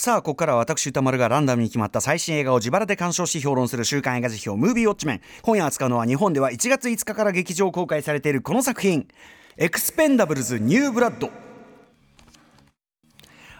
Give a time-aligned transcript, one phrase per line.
[0.00, 9.06] さあここからは私宇多丸がランダムに決まった最新映画を自腹で鑑賞し評論する週刊映画時評ムービーウォッチメン今夜扱うのは日本では1月5日から劇場公開されているこの作品。
[9.58, 11.28] エクスペンダブルズニューブラッド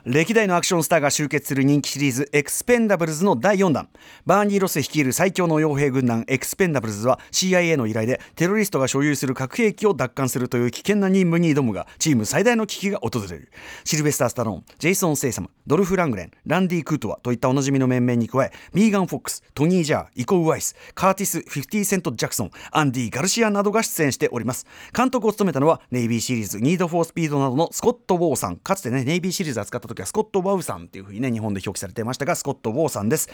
[0.07, 3.89] 歴代のアクションスターが集結する人気シリーズエクスペンダブルズの第4弾。
[4.25, 13.51] バーニー・ロス率いる最強の傭兵軍団エクスペンダブルズは CIA の依頼でテロリストが所有する核兵器を奪還するという危険な任務に挑むがチーム最大の危機が訪れる。
[13.85, 24.67] シルベスター・スタローンジェイソン・ステイサムドルフ・ラングレンランディ・クートゥアといったおなじみの面々に加えミーガン・フォックストニー・ジャーイコ・ウワイスカーティス・50セント・ジャクソンアンディ・ガルシアなどが出演しております。
[24.97, 28.57] 監督を務めたのはネイビーシールズニード・フォー・スピードなどのスコット・ウォーさん。
[28.57, 33.29] かつてねネイビーシールズ扱った時はスコット・ウォウさんっていうふうにね日本で表記されてましたがスコット・ウォーさんです。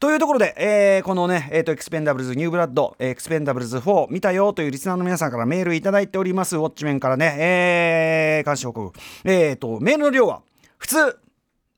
[0.00, 8.98] というところで、えー、このね、えーと、エクスペンダブルズニューブラッド、エクスペンダブルズ4見たよというリスナーの皆さんからメールいただいております、ウォッチメンからね、えー、監視報告。
[9.24, 10.40] えーと、メールの量は、
[10.78, 11.18] 普通、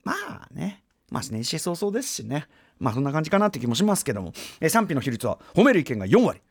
[0.05, 2.47] まあね、まあ年始早々ですしね、
[2.79, 6.41] まあそんな感じかなって気もしますけども、えー、賛否の比率は褒める意見が4割。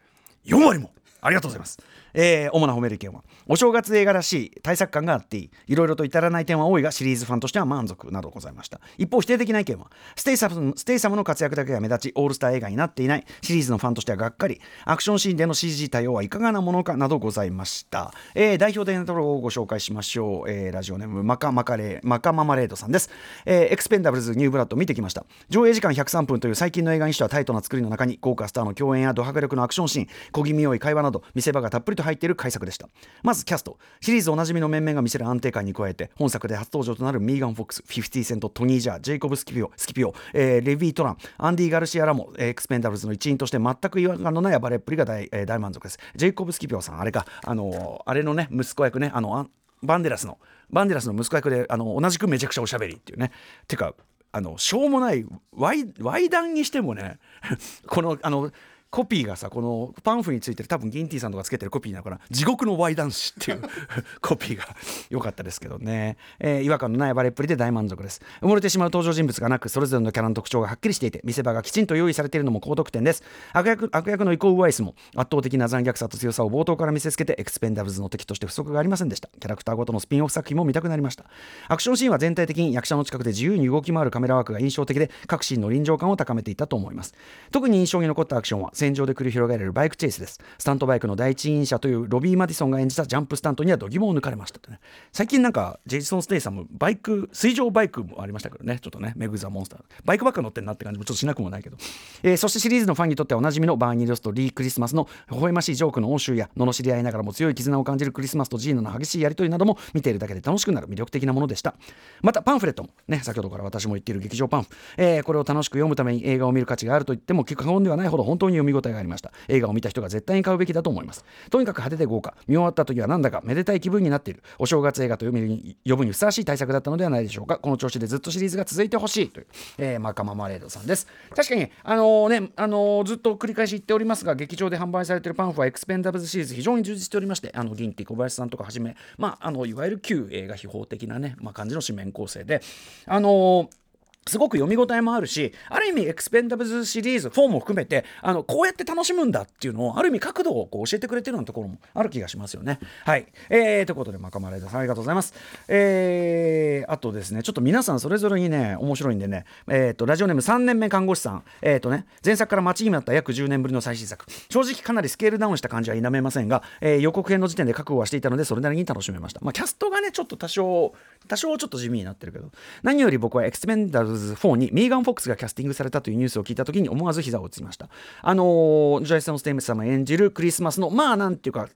[0.45, 0.91] 4割も。
[1.23, 1.79] ありがとうございます。
[2.15, 8.81] えー、主な褒める意見はお正月映画らしい大作感があっていいいろいろと至らない点は多いがシリーズファンとしては満足などございました。
[8.99, 23.11] 一方否定的な意見はステイサムステイサムの活躍だけが目立ちオールスター映画になっていないシリーズのファンとしてはがっかりアクションシーンでの CG 対応はいかがなものかなどございました、えー、代表的なところをご紹介しましょう、えー、ラジオネームマカマカレーマカママレードさんです、
[23.45, 25.25] えー、エクスペンダブルズニューブラッド見てきました。
[25.49, 32.89] 上映時間103分という最近の映画にしてはタイトな作りの中に豪華スターの共演やド迫力のアクションシーン小気味良い会話など見せ場がたっぷりと入っている快作でした。
[33.23, 33.79] まずキャスト。
[34.01, 45.99] シリーズおなじみの面々が見せる安定感に加えて本作で初登場となるミーガン・フォックス50セントトニー・ジャージェイコブ・スキピオスキピオ、えー、レビー・トランアンディ・ガルシアらも、エクスペンダブルズの一員として全く違和感のない暴れっぷりが大,、えー、大満足です。
[46.17, 49.49] ジェイコブ・スキピオさんあれかあのー、あれのね息子役ねあの
[49.83, 50.39] バンデラスの
[50.71, 53.33] バンデラスの息子役であの同じくめちゃくちゃおしゃべりっていうね。
[53.69, 53.95] てか
[54.35, 57.19] あのしょうもないワイ談にしてもね
[57.87, 58.51] このあの
[58.93, 63.63] コピーがさこのパンフについてる多分ギンティさんとかつけてるコピーだから地獄の Y 男子っていう
[64.21, 64.67] コピーが
[65.09, 68.21] 良かったですけどね、えー、違和感のないバレっぷりで大満足です。
[68.43, 73.23] 埋もれてしまう登場人物がなくそれぞれのキャラの特徴がはっきりしていて見せ場がきちんと用意されているのも高得点です。
[73.55, 79.31] 悪役悪役のイコウワイスも圧倒的な残虐さと強さを冒頭から見せつけてエクスペンダブルズの敵として不足がありませんでした。
[79.41, 81.25] キャラクターごとのスピンオフ作品も見たくなりました。
[81.69, 87.15] アクションシーンは全体的に役者の近くで自由に動き回るカメラワークが印象的で各シーンの臨場感を高めていたと思います。
[87.51, 90.41] 特に印象に残ったアクションは戦場で繰り広げられるバイクチェイスです。
[90.59, 94.81] スタントバイクの第一人者というロビー・マディソンが演じたジャンプスタントには度肝を抜かれましたとね。
[95.13, 98.81] 最近なんかジェイソン・ステイさんもバイク水上バイクもありましたけどね。
[98.81, 99.81] ちょっとねメグ・ザ・モンスター。
[100.05, 101.77] バイクばっか乗ってんなって感じもちょっとしなくもないけど、
[102.25, 111.75] えー、そしてシリーズのファンにとってはおなじみのバーニー・ロスとリー・クリスマスの微笑ましいジョークの応酬や罵り合いながらも強い絆を感じるクリスマスとジーノの激しいやり取りなども見ているだけで楽しくなる魅力的なものでした。
[112.21, 114.63] またパンフレットもね先ほどから私も言っている劇場パン。
[114.65, 119.33] フ、えー、これを楽しく読むために映画を見る価値があると言っても過言ではないほど本当に読み見応えがありました。
[119.49, 121.25] 映画を見た人が絶対に買うべきだと思います。
[121.51, 122.35] とにかく派手で豪華。
[122.47, 124.43] 見終わった時はなんだかめでたい気分になっている。
[124.59, 127.59] お正月映画と呼ぶに呼ぶにふさわしい対策だったのではないでしょうか。
[127.59, 129.29] この調子でずっとシリーズが続いてほしい。
[129.29, 129.47] という、
[129.79, 131.07] えー、マカママレードさんです。
[131.35, 142.61] 確かにあのー、ねあのー、ずっと繰り返し言っておりますが劇場で販売されているパンフはエクスペンダブルズシリーズ非常に充実しておりましてあの銀ティ小林さんとかはじめまああのいわゆる旧映画秘宝的なね、まあ、感じの紙面構成で
[143.07, 143.82] あのー
[144.27, 152.79] すごく読み応えもあるしある意味エクスペンダブルズシリーズ4も含めてあのこうやって楽しむんだっていうのをある意味角度をこう教えてくれてるようなところもある気がしますよね。
[153.05, 155.35] はい、えー、ということでマカマレーダさんありがとうございます。
[155.69, 169.41] えー、あとですねちょっと皆さんそれぞれにね面白いんでね、えーと、ラジオネーム3年目看護師さん、えーとね、前作から待ちに待った約10年ぶりの最新作正直かなりスケールダウンした感じは否めませんが、えー、予告編の時点で覚悟はしていたのでそれなりに楽しめました。
[169.43, 170.95] まあ、キャストがねちょっと多少
[171.29, 172.51] 多少ちょっと地味になってるけど
[172.83, 177.89] 何より僕はエクスペンダブルズ4にミーガン・フォックスがキャスティングされたというニュースを聞いた時に思わず膝を打ちました。
[178.23, 181.69] あの、ジェイソン・ステイサム様演じるクリスマスのまあなんていうか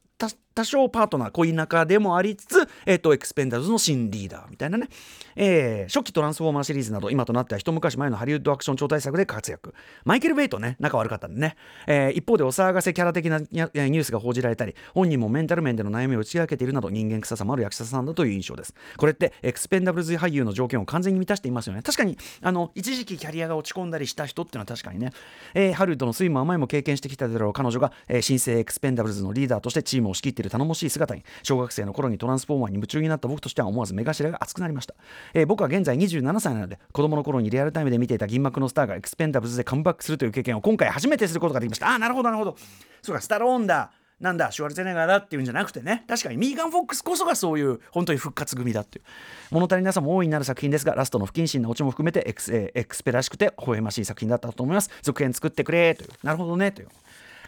[0.57, 4.89] 多少パートナー恋仲でもありつつ、えっ、ー、と、エクスペンダーズの新リーダーみたいなね、
[5.37, 9.75] えー、初期トランスフォーマーシリーズなど、今となっては一昔前のハリウッドアクション超大作で活躍。
[10.07, 18.75] マイケル・ベイとね、仲悪かったんでね、えー、一方でお騒がせキャラ的なニュースが報じられたり、本人もメンタル面での悩みを打ち明けているなど、人間臭さもある役者さんだという印象です。
[18.97, 21.83] これって、エクスペンダブルズ俳優の条件を完全に満たしていますよね。
[21.83, 25.13] 確かに、あの、一時期キャリアが落ち込んだりした人っていうのは確かにね、
[25.53, 34.95] えー、ハリウッドの酸いも甘いも経験してきたであろう彼女が、えー、新生エクスペンダブルズのリーダーとしてチームを仕切っている頼もしい姿に小学生の頃にトランスフォーマーに夢中になった僕としては思わず目頭が熱くなりました、
[35.35, 41.89] えー、僕は現在27歳なので子供の頃にリアルタイムで見ていた銀幕のスターがエクスペンダブルズでカムバックするという経験を今回初めてすることができました。
[41.89, 42.57] ああなるほどなるほど。
[43.03, 43.93] そうかスタローンだ。
[44.19, 46.05] なんだシュワルツェネガーだっていうんじゃなくてね。
[46.09, 49.05] 確かにミーガン・フォックスこそがそういう本当に復活組だっていう。
[49.51, 54.91] 物足りなさも大いになる作品ですがラストの不謹慎なオチも含めてエクス,、え、エクスペらしくて微笑ましい作品だったと思います。
[55.03, 56.11] 続編作ってくれという。
[56.23, 56.89] なるほどねという。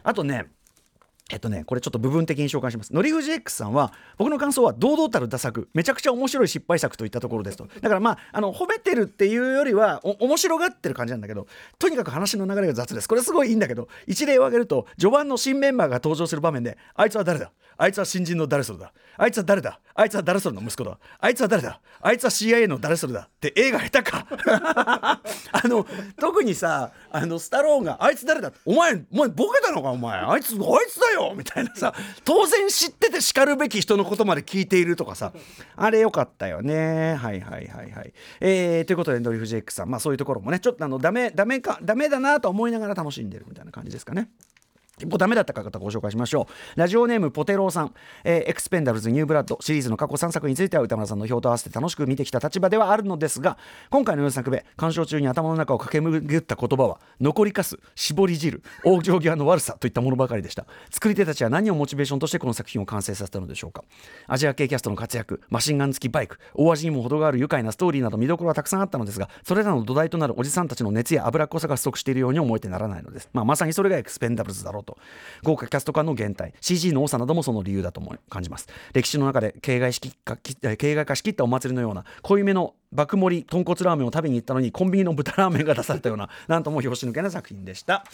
[0.02, 0.44] あとね
[1.30, 2.94] えっとね、これちょっと部分的に紹介します。
[2.94, 7.66] のりふじ X さんは、僕の感想は堂々たる打作、めちゃくちゃ面白い失敗作といったところですと。
[7.82, 11.46] だからまあ、あの、褒めてるっていうよりは、お面白がってる感じなんだけど、
[11.78, 13.08] とにかく話の流れが雑です。
[13.08, 17.52] これすごいいいんだけど、一例を挙げると、序盤の新メンバーが登場する場面で、あいつは誰だ？
[17.80, 18.92] あいつは新人の誰それだ？
[19.16, 19.78] あいつは誰だ？
[19.94, 20.98] あいつは誰それの息子だ？
[21.20, 21.80] あいつは誰だ？
[22.00, 23.20] あいつは CIA の誰それだ？
[23.20, 24.26] って映画下手か。
[25.52, 25.86] あの
[26.18, 28.52] 特にさあのスタローンがあいつ誰だ？
[28.64, 29.90] お前お前ボケたのか？
[29.90, 30.18] お前。
[30.18, 30.58] あいつあい
[30.90, 31.34] つだよ！
[31.36, 31.94] みたいなさ
[32.24, 35.32] 当然知っててしかるべき人のことまで聞いているとかさ。
[35.76, 37.14] あれよかったよね。
[37.14, 38.12] はいはいはいはい。
[38.40, 39.88] えー、ということでドリフトジェイクさん。
[39.88, 44.28] まあそういうところもねちょっとあのダメダメかダメだなと思いながら楽しんでるみたいな感じですかね。
[44.98, 46.78] 結構ダメだった方ご紹介しましょう。
[46.78, 53.58] ラジオネームポテローさん、えー、エクスペンダブルズニューブラッドシリーズの過去3作については歌丸さんの評と合わせて楽しく見てきた立場ではあるのですが
[53.90, 60.66] 今回の4作目鑑賞中に頭の中を駆け巡った言葉は残りかす絞り汁往生際の悪さといったものばかりでした。
[60.90, 63.84] 作り手たちは何をモチベーションとしてこの作品を完成させたのでしょうか。
[64.26, 74.98] アジア系キャストの活躍マシンガン付きバイク大味にも程がある愉快なストーリーなど見どころはたくさんあったのですがそれらの土台となるおじさんたちの熱や脂っこさが不足しているように思えてならないのです、まあ、まさにそれがエクスペンダブルズだろうと。
[75.42, 76.52] 豪華キャスト化の減退。
[76.60, 78.68] CG の多さなどもその理由だと思い感じます。
[78.94, 88.04] 歴史の中で形骸化し形骸化しきったお祭りのような濃いめの爆盛り豚骨ラーメンを食べに行ったのにコンビニの豚ラーメンが出されたようななんとも拍子抜けな作品でした。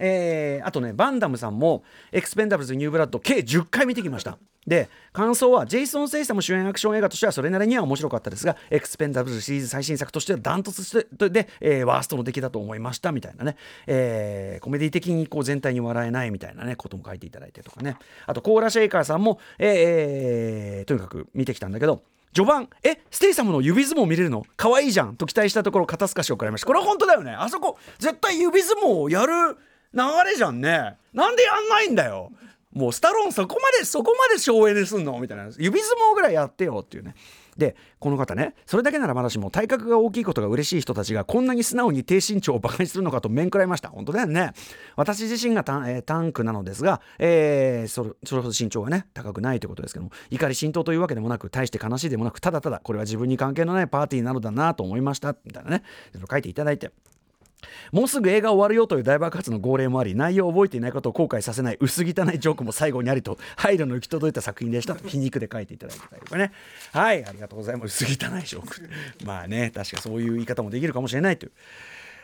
[0.00, 4.38] えー、あとねバンダムさんもエクスペンダブルズニューブラッド計10回見てきました。
[4.66, 13.56] で感想はジェイソン・ステイサム主演アクション映画としてはそれなりには面白かったですがエクスペンダブルズシリーズ最新作としてはダントツで、えー、ワーストの出来だと思いましたみたいなね、
[13.86, 17.96] えー、コメディ的にこう全体に笑えないみたいなねことも書いていただいてとかね。
[18.26, 22.02] あとコーラ・シェイカーさんも、えー、とにかく見てきたんだけど
[22.34, 24.44] 序盤えステイサムの指相撲見れるの？
[24.56, 26.66] 可愛いじゃんと期待したところ肩透かしを食らいました。
[26.66, 27.32] これは本当だよね。
[27.32, 29.56] あそこ絶対指相撲をやる
[29.92, 30.00] 流
[30.30, 30.96] れじゃんね。
[31.12, 32.30] なんでやんないんだよ。
[32.72, 35.50] もうスタローンそこまでそこまで省エネすんのみたいな。
[35.58, 37.14] 指相撲ぐらいやってよっていうね。
[37.56, 43.88] でこの方ねそれだけならまだしも体格が大きいことが嬉しい人たちがこんなに素直に低身長をバカにするのかと面食らいました。
[43.88, 44.52] 本当だよね。
[44.96, 55.34] 私自身がタ,、えー、タンクなのですが、えー、それそれほど身長がね高くないということですけども怒り浸透というわけでもなく大して悲しいでもなくただただこれは自分に関係のないパーティーなのだなと思いました。
[55.44, 55.82] みたいなね。
[56.30, 56.92] 書いていただいて。
[57.92, 66.52] もうすぐ映画終わるよという大爆発の号令もあり内容を覚えていないことを後悔させない薄汚いジョークも最後にありと配慮の行き届いた作品でしたと皮肉で書いていただいてたりとかね。
[66.92, 68.04] はいありがとうございます。
[68.04, 68.90] 薄汚いジョーク。
[69.24, 71.52] まあね確かそういう言い方もできるかもしれないという。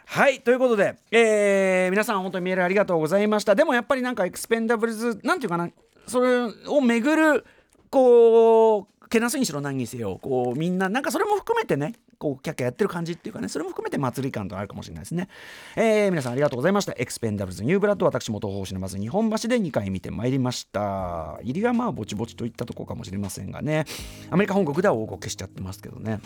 [0.08, 3.54] はいということで、えー、皆さん本当にメールありがとうございました。
[3.54, 5.68] でもやっぱりなんかエクスペンダブルズなんていうかな
[6.06, 7.44] それをめぐる
[7.90, 15.28] こうけなすにしろ何にせよこうみんななんかそれも含めてねこうキャッキャやってる感じっていうかねそれも含めて祭り感ってあるかもしれないですね、
[15.76, 16.94] えー、皆さんありがとうございました。
[16.96, 21.38] エクスペンダブルズニューブラッド私も TOHOシネマズ日本橋で2回見てまいりました。
[21.42, 23.84] 入りはまあぼちぼちといったとこかもしれませんがね。
[24.30, 26.20] アメリカ本国では大ごけしちゃってますけどね。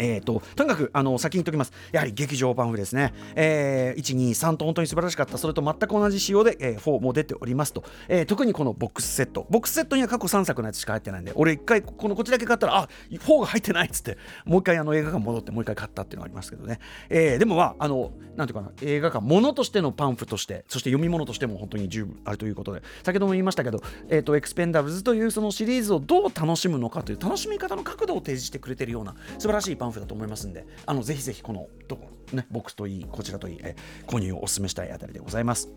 [0.00, 1.72] えーと、とにかくあの先に言っておきます。
[1.92, 5.38] やはり劇場パンフですね、えー、123と本当に素晴らしかった。
[5.38, 9.46] それと全く同じ仕様で、えー、4も出ておりますと、えー、特にこのボックスセット。
[9.50, 22.82] ボックスセットには過去3作のやつしか入ってないんで俺一回このこっちだけ買ったらあ4が入ってないっつってもう一回あの映画館戻ってもう一回買ったっていうのがありますけどね、えー、でもまああのなんていうかな映画館ものとしてのパンフとしてそして読み物としても本当に十分あるということで。
[23.02, 35.68] 先ほども言いましたけど、えーと、エクスペンダブルズというそのシリーズをどう楽しむのかという楽しみ方の角度を提示してくれてるような素晴らしいパンフだと思いますんであのぜひぜひこのとこ、ね、ボックスといいこちらといい、え購入をお勧めしたいあたりでございます。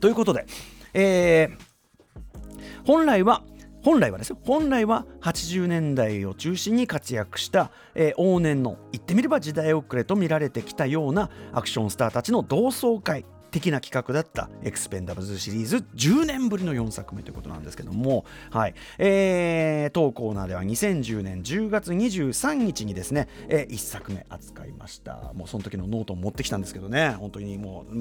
[0.00, 0.46] ということで、
[0.94, 3.44] えー、本来は
[3.82, 15.84] 本来はですよ本来は80年代を中心に活躍した、えー、往年の言ってみれば時代遅れと見られてきたようなアクションスターたちの同窓会的な企画だったエクスペンダブルズシリーズ。
[15.94, 18.74] 10年ぶりの4作目ということなんですけども、はい。
[18.98, 25.32] えー、当コーナーでは2010年10月23日にですね、えー、1作目扱いました。
[25.34, 27.10] もうその時のノートを持ってきたんですけどね。
[27.10, 27.94] 本当にもう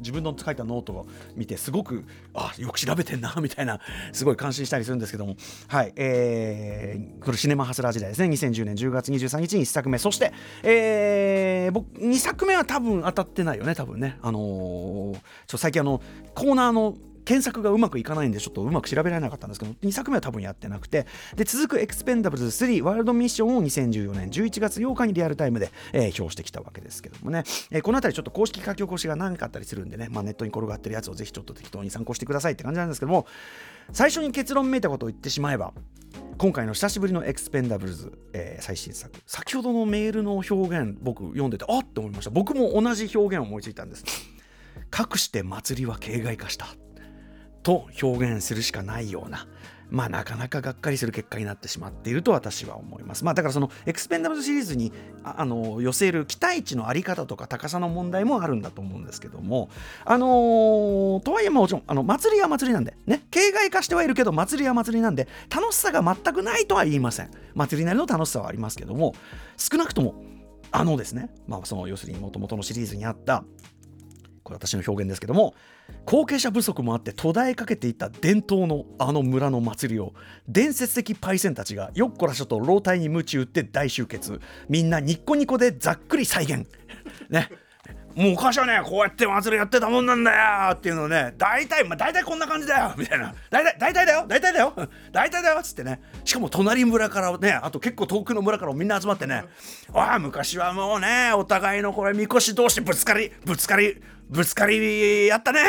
[0.00, 3.80] 自分の書いたノートを見てすごくあよく調べてんな みたいな
[4.12, 5.36] すごい感心したりするんですけども。
[5.68, 5.92] はい。
[5.94, 8.28] えー、これシネマハスラー時代ですね。
[8.28, 9.98] 2010年10月23日に1作目。
[9.98, 10.32] そして、
[10.64, 14.18] えー、僕2作目は多分扱ってないよね多分ね。
[14.20, 14.95] あのー
[15.46, 16.00] ちょ最近あの
[16.34, 33.26] コーナーの検索がうまくいかないんでちょっとうまく調べられなかったんですけど2作目は多分やってなくてで続くエクスペンダブルズ3ワールドミッションを2014年11月8日にリアルタイムで、えー、評してきたわけですけどもね、えー、この辺りちょっと公式書き起こしが何かあったりするんでね、まあ、ネットに転がってるやつをぜひちょっと適当に参考してくださいって感じなんですけども
[33.92, 35.72] 最初に結論めいたことを言ってしまえば
[36.38, 39.10] 今回の久しぶりのエクスペンダブルズ、えー、最新作。
[39.26, 42.30] 先ほどのメールの表現僕読んでてあっって思いました。
[42.30, 44.04] 僕も同じ表現を思いついたんです。
[44.90, 46.66] かくして祭りは形骸化した。
[47.62, 49.46] と表現するしかないような。
[49.88, 53.24] まあなかなかがっかりする結果になってしまっていると私は思います。
[53.24, 59.68] まあだからそのエクスペンダブルシリーズにあの寄せる期待値のあり方とか高さの問題もあるんだと思うんですけども。
[60.04, 63.26] あのー、とはいえもちろんあの祭りは祭りなんでね。
[63.30, 67.30] 形骸化してはいるけど祭りは祭りなんで楽しさが全くないとは言いません。
[67.54, 69.14] 祭りなりの楽しさはありますけども
[69.56, 70.22] 少なくとも
[70.72, 71.30] あのですね。
[71.46, 73.44] まあその要するにもともとのシリーズにあった
[74.46, 75.56] これ私の表現ですけども
[76.04, 80.14] 後継者不足もあって途絶えかけていた伝統のあの村の祭りを
[80.48, 84.40] 伝説的パイセンたちがよっこらしょと老体に鞭打って大集結。
[84.68, 86.64] みんなニッコニコでざっくり再現。
[87.28, 87.50] ね。
[88.14, 88.80] もう昔はね。
[88.82, 90.30] こうやって祭りやってたもんなんだ
[90.68, 92.94] よっていうのをね大体まあ大体こんな感じだよ。
[92.96, 93.34] みたいな。
[93.50, 94.24] 大体大体だよ。
[94.26, 94.72] 大体だよ。
[95.12, 96.00] 大体だよっつってね。
[96.24, 99.44] しかも隣村からねあと結構遠くの村からみんな集まってね。
[99.92, 105.60] ああ昔はもうねお互いのこれみこし同士ぶつかりぶつかりぶつかりやったね。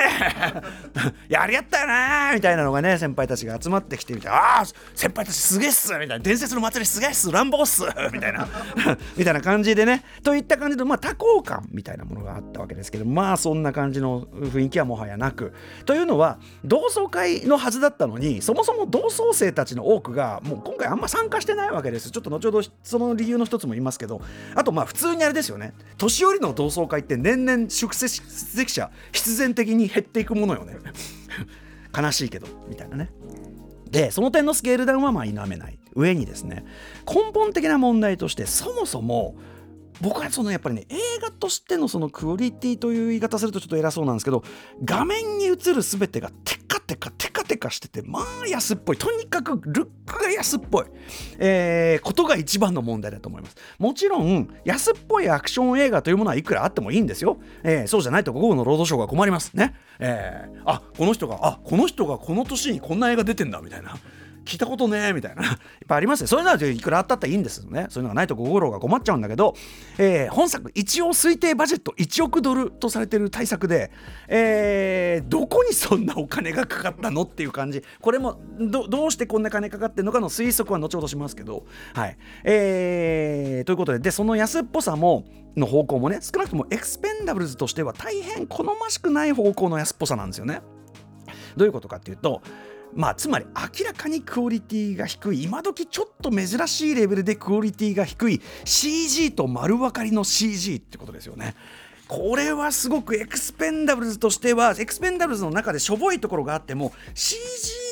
[1.29, 6.19] やりやったよねみたいなのがね先輩たちが集まってきてみたいなああ先輩たちすげえっすみたいな。
[6.19, 8.47] 伝説の祭りすげえっす乱暴っす みたいな。
[9.15, 10.03] みたいな感じでね。
[10.23, 15.53] といった感じでまあ多幸感みたいなものがあったわけですけどまあそんな感じの雰囲気はもはやなく。
[15.85, 22.09] というのは同窓会のはずだったのにそもそも同窓生たちの多くがもう今回あんま参加してないわけです。
[22.09, 24.19] ちょっと後ほどその理由の一つも言いますけど
[24.55, 25.73] あとまあ普通にあれですよね。
[25.97, 27.69] 年寄りの同窓会って年々
[28.51, 30.77] 出席者必然的に減っていくものよね。
[31.95, 33.11] 悲しいけどみたいなね。
[33.89, 35.79] でその点のスケールダウンはまあ否めない。
[35.95, 36.63] 上にですね
[37.11, 39.35] 根本的な問題としてそもそも
[39.99, 44.43] 僕はそのやっぱりね映画としてのそのクオリティという言い方するとちょっと偉そうなんですけど
[44.85, 48.97] 画面に映る全てがテテカテカテカしててまあ安っぽい。
[48.97, 50.85] とにかくルックが安っぽい、
[51.37, 53.57] えー、ことが一番の問題だと思います。
[53.77, 59.53] もちろん安っぽいアクション映画というものはいくらあってもいいんですよ、えー、そうじゃないと午後の労働省が困ります。
[59.53, 59.75] ね。
[59.99, 63.95] えー、あこの人があこの人がこの年にこんな映画出てんだみたいな。
[64.47, 65.43] 聞いたことねえみたいな。
[65.43, 65.49] いっ
[65.87, 66.27] ぱいありますね。
[66.27, 67.87] そういうのはいくらあったっていいんですよね。
[67.89, 69.55] そういうのがないと五郎が困っちゃうんだけど、
[69.97, 73.91] えー、本作一応推定バジェット1億ドルとされてる対策で、
[74.29, 77.83] えー、どこにそんなお金がかかったのっていう感じ。
[77.99, 81.65] これもどうしてこんな金かかってるのかの推測は後ほどしますけど。
[81.93, 82.17] はい。
[82.45, 85.25] えー、ということででその安っぽさも
[85.57, 90.61] の方向もね少なくともエクスペンダブルズとしては大変好ましくない方向の安っぽさなんですよね。
[91.57, 92.41] どういうことかっていうと
[92.93, 93.45] まあつまり
[93.79, 101.55] 明らかにクオリティが低い今時ちょっと珍しいレベルでクオリティが低い CG と丸分かりの CG ってことですよね。
[102.07, 107.37] これはすごくエクスペンダブルズとしてはエクスペンダブルズの中でしょぼいところがあっても CG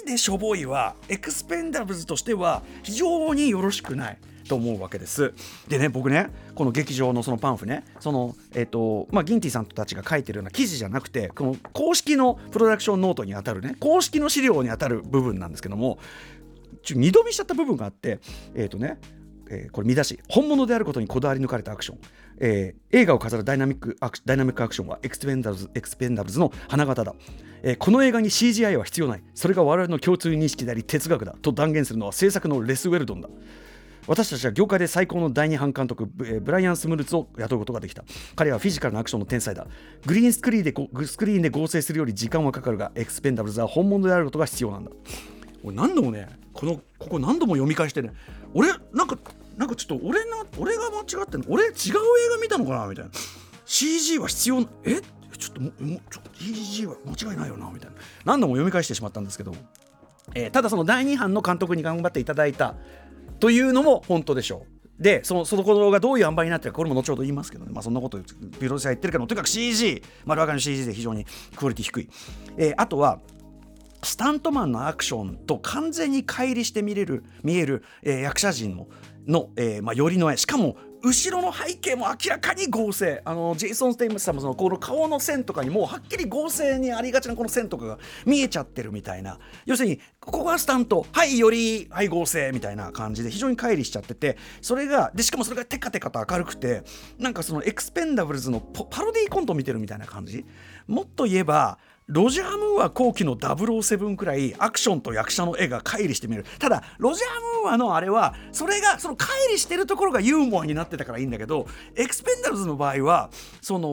[0.05, 4.17] でしょぼいはエクスペンダブルズとしては非常によろしくない。
[4.47, 5.33] と思うわけです。
[5.67, 15.99] でね僕ねこの劇場のそのパンフねそのえっ、ー、とまあギンティさんたちが書いてるような記事じゃなくてこの公式のプロダクションノートにあたるね公式の資料にあたる部分なんですけども
[16.83, 18.19] ちょ二度見しちゃった部分があって
[18.53, 18.99] えっ、ー、とね
[19.47, 21.99] えー、これ見出し本物であることにこだわり抜かれたアクション、
[22.39, 27.13] えー、映画を飾るダイナミックアクダイナミックアクションはエクスペンダブルズエクスペンダブルズの花形だ、
[27.63, 29.23] えー、この映画に CGI は必要ない。
[29.33, 33.29] それが我々の共通認識であり哲学だと断言するのは制作のレス・ウェルドンだ。
[34.07, 38.03] 私たちは業界で最高の第二班監督ブライアン・スムルツを雇うことができた。
[38.35, 39.65] 彼はフィジカルなアクションの天才だ。
[40.05, 44.91] グリーンスクリーンでスクリーンで合成するより時間はかかるがエクスペンダブルズは本物であることが必要なんだ。
[45.63, 48.13] 俺何度もねこのここ何度も読み返してね。
[48.53, 49.17] 俺なんか
[49.57, 51.47] なんかちょっと俺な俺が間違ってんの？
[51.49, 51.73] 俺違う映
[52.29, 52.87] 画見たのかな？
[52.87, 53.11] みたいな。
[53.65, 55.01] CG は必要え？
[55.37, 57.69] ちょっとももちょ CG は間違いないよな？
[57.71, 57.95] みたいな。
[58.23, 59.55] 何度も読み返してしまったんですけど、
[60.33, 62.75] えー、ただその第2班の監督に頑張っていただいた
[63.39, 64.75] というのも本当でしょう。
[64.99, 71.25] でそのそのことがどういう塩梅になってるかこれも後ほど言いますけどね、まあ、そんなことビロデスは言ってるけどとにかく CG 丸分かりの CG で非常に
[71.55, 72.09] クオリティ低い、
[72.55, 73.19] えー、あとは
[74.03, 78.87] スタントマンのアクションと完全に乖離して見れる見える、えー、役者陣の
[79.27, 83.21] の、えーまあ、寄りの絵しかも後ろの背景も明らかに合成。
[83.25, 89.37] あのジェイソン・ステイムスさんもそのこの顔の線とかにもうはっきり合成にありがちなこの線とかが見えちゃってるみたいな。
[89.67, 96.81] 要するにここがスタントはいよりはい合成みたいな感じで非常に乖離しちゃっててそれがでしかもそれがテカテカと明るくて
[97.19, 100.43] なんかそのエクスペンダブルズのパロディーコント見てるみたいな感じ。
[100.87, 106.45] もっと言えばロジャー・ムーア後期の007くらいアクションと役者の絵が乖離してみえる。
[106.59, 113.89] ただロジャー・ムーアのあれはそれがその乖離してるところがユーモアになってたからいいんだけどエクスペンダブルズの場合はその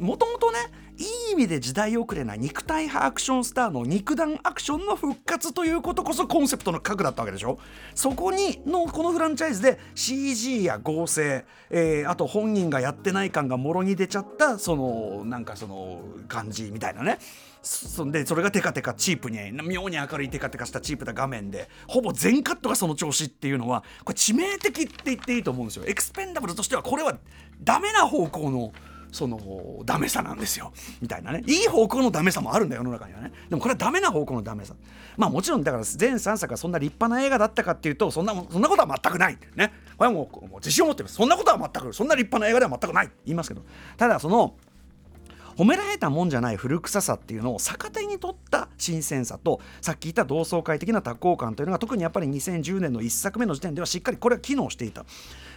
[0.00, 0.58] もともとね
[0.98, 7.58] いい意味で時代遅れな肉体派アクションスターの肉弾アクションの復活ということこそコンセプトの核だったわけでしょ。
[7.94, 17.18] そこにのこのフランチャイズで CG や合成、えー、あと本人がやってない感がもろに出ちゃったそのなんかその感じみたいなね。
[17.62, 25.84] そんでそれがテカテカチープに妙に明るいテカテカしたチープな画面でほぼ全カットがその調子っていうのはこれ致命的って言っていいと思うんですよ。
[25.86, 27.16] エクスペンダブルとしてはこれは
[27.62, 28.72] ダメな方向の
[29.12, 29.38] その
[29.84, 30.72] ダメさなんですよ。
[31.00, 31.44] みたいなね。
[31.46, 33.30] いい方向のダメさもあるんだよ世の中にはね。
[33.48, 34.74] でもこれはダメな方向のダメさ。
[35.16, 39.72] まあもちろんだから全3作がそんな立派な映画だったかっていうとそんなそんなことは全くないね。
[39.98, 41.14] これはもうもう自信を持ってます。
[41.14, 43.62] そんなことは全くそんな立派な映画では全くない言いますけど。
[43.98, 44.54] ただその
[45.56, 55.04] 褒められたもんじゃない古臭さっていうのを逆手に取った新鮮さとさっき言った同窓会的な多幸感というのが特にやっぱり2010年の1作目の時点ではしっかりこれは機能していた。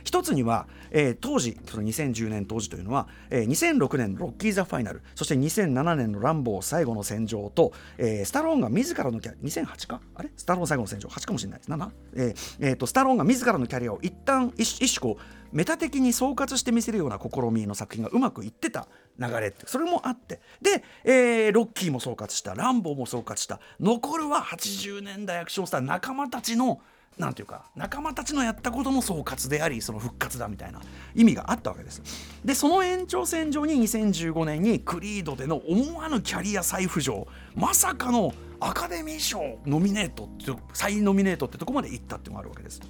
[0.06, 10.00] 一つには、えー、当時その2010年当時というのは、えー、2006年のロッキー・ザ・ファイナルそして2007年のランボー最後の戦場と、えー、スタローンが自らのキャリア2008か？
[10.16, 10.30] あれ？
[10.38, 11.72] スタローン最後の戦場8かもしれないです。
[11.72, 20.40] 7、えーえーと、スタローンが自らのキャリアを一旦一一種こうメタ的に総括して見せるような試みの作品がうまくいってた流れってそれもあって。
[20.62, 26.82] で、えー、ロッキーも総括したランボーも総括した残るは80年代アクションスター仲間たちの
[27.18, 30.82] なんていうか仲間たちのやったことの総括でありその復活だみたいな
[31.16, 32.02] 意味があったわけです。
[32.44, 42.82] でその延長線上に2015年にクリードでの思わぬキャリア再浮上まさかのアカデミー賞ノミネートって再ノミネートってとこまで行ったっていうのがあるわけです。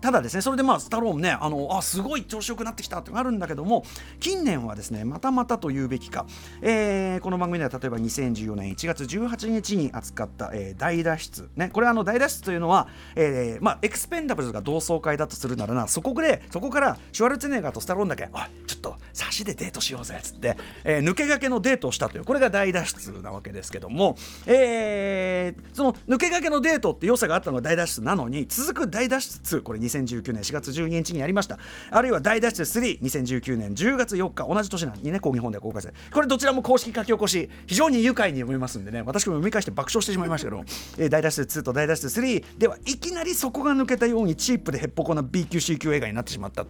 [0.00, 3.84] ただですねそれでまあスタローンねあのあすごい調子よくなってきたってあるんだけども
[4.20, 6.26] 近年はですねまたまたと言うべきか、
[6.62, 31.58] えー、この番組では例えば2014年1月18日に扱った、えー、大脱出ねこれあの大脱出というのは、えー、まあエクスペンダブルズが同窓会だとするならなそこでそこからシュワルツェネッガーとスタローンだけ「おいちょっと差しでデートしようぜ」っつって、えー、抜け駆けのデートをしたというこれが大脱出なわけですけども、えー、その抜け駆けのデートって良さがあったのが大脱出なのに続く大脱出2これ2019年4月12日にやりました。
[31.90, 39.02] あるいは大脱出32019年10月4日同じ年にね日本で公開されこれどちらも公式書き起こし非常に愉快に読めますんでね。
[39.02, 40.62] 私も読み返して爆笑してしまいましたけど、
[40.98, 46.66] えー、大脱出2と大脱出3ではいきなりそこが抜けたようにチープでへっぽこな B 級 C 級映画になってしまった。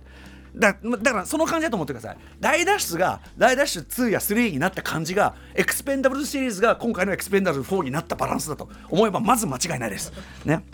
[0.57, 2.17] だだからその感じだと思ってください。
[2.41, 10.13] 大脱出が大脱出2や3になった感じがエクスペンダブルシリーズが今回のエクスペンダブルズ4になったバランスだと思えばまず間違いないです。
[10.45, 10.65] ね。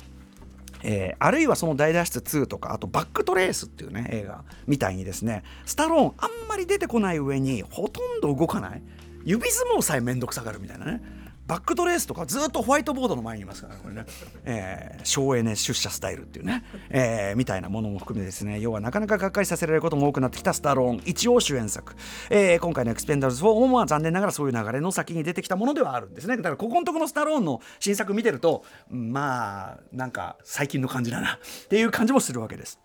[0.86, 8.82] えー、あるいはその大脱出2とかあとバックトレースっていうね映画みたいにですねスタローンあんまり出てこない上にほとんど動かない。
[9.24, 11.02] 指相撲さえ面倒くさがるみたいなね。
[11.46, 14.06] バックトレースとかずっとホワイトボードの前にいますからこれね、
[14.44, 18.60] えー、省エネ出社スタイルっていうね、えー、みたいなものも含めですね。
[18.60, 21.02] 要はなかなかがっかりさせられることも多くなってきたスタローン。
[21.04, 21.94] 一応主演作、
[22.30, 26.36] えー、今回のエクスペンダルズ4も残念ながらそういう流れの先に出てきたものではあるんですね。
[26.36, 31.34] だからここのとこのスタローンの新作見てるとまあなんか最近の感じだな。
[31.34, 32.80] っていう感じもするわけです。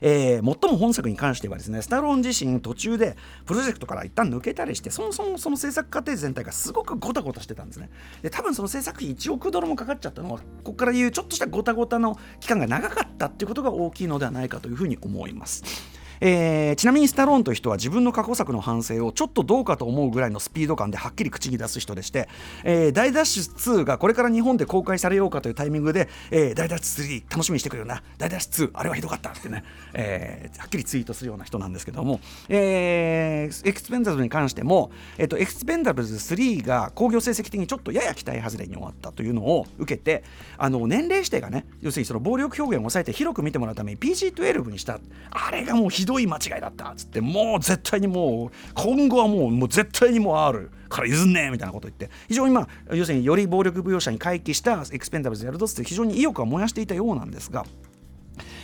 [0.00, 7.90] えー、最も本作に関してはですねスタローン自身途中でプロジェクトから一旦抜けたりしてそもそもその制作過程全体がすごくごたごたしてたんですね。
[8.22, 15.97] で多分その制作費1億ドルもかかっちゃったのはここから言うちょっとしたごたごたの期間が長かったっていうことが大きいのではないかというふうに思います。
[16.20, 22.28] えー、ちなみにスタローンという人は自分の過去作の反省をちょっとどうかと思うぐらいのスピード感ではっきり口に出す人でして、
[22.64, 40.24] えー、大脱出2がこれから日本で公開されようかというタイミングで、えー、大脱出3楽しみにしてくれるな大脱出2あれはひどかったってね、えー、はっきりツイートするような人なんですけども、えー、エクスペンダブルに関しても、えーと、エクスペンダブル3が興行成績的にちょっとやや期待外れに終わったというのを受けて
[40.56, 44.98] あの年齢指定がね要するにその暴力表現を抑えて広く見てもらうために PG12 にした。
[45.30, 46.07] あれがもうひどい。
[46.08, 57.66] どい間違いだったっつってもう絶対にもう今後はもうもう絶対にもう R から譲んねえみたいなこと言って非常にまあ要するにより暴力舞踊者に回帰したエクスペンダブルズやるとって非常に意欲は燃やしていたようなんですが。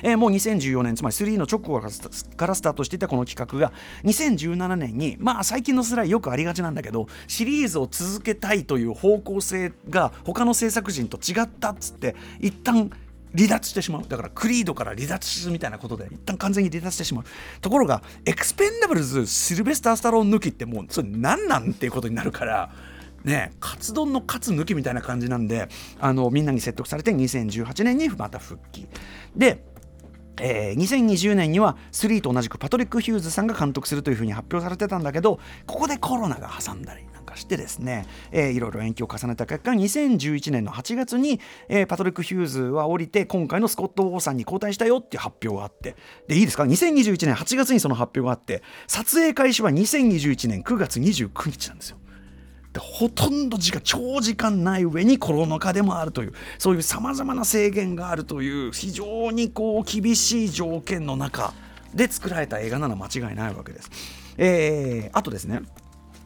[0.02, 3.72] えー、もう2014年つまり3の直後からスタートしていたこの企画が
[4.04, 12.90] 2017年にまあ最近のスライよくありがちなんだけどシリーズを続けたいという方向性が他の制作陣と違ったっつって一旦
[13.36, 14.04] 離脱してしまう。
[14.08, 17.24] だからクリードから離脱するみたいなことで一旦完全に離脱してしまう。
[17.60, 22.70] ところがエクスペンダブルズシルベスター・スタローン抜きってもうそれ何なんっていうことになるから
[23.24, 25.68] ね、カツ丼のカツ抜きみたいな感じなんで
[25.98, 28.86] あのみんなに説得されて2018年にまた復帰。
[29.34, 29.64] で
[30.36, 37.04] えー、2020年には3と同じくパトリック・ヒューズさんが監督するというふうに発表されてたんだけどここでコロナが挟んだり。
[37.34, 45.96] かしてですね、えー、いろいろ延期を重ねた結果2011年の8月に、えー、パトリック・ヒューズは降りて今回のスコット・ウォーさんに交代したよっていう発表があって
[46.28, 51.98] でいいですか？2021年8月にその発表があって撮影開始は2021年9月29日なんですよ。
[52.80, 61.54] ほとんど時間長時間ない上にコロナ禍でもあるというそういうさまざまな制限があるという非常にこう厳しい条件の中
[61.94, 63.90] で作られた映画なら間違いないわけです。
[64.36, 65.60] えー、あとですね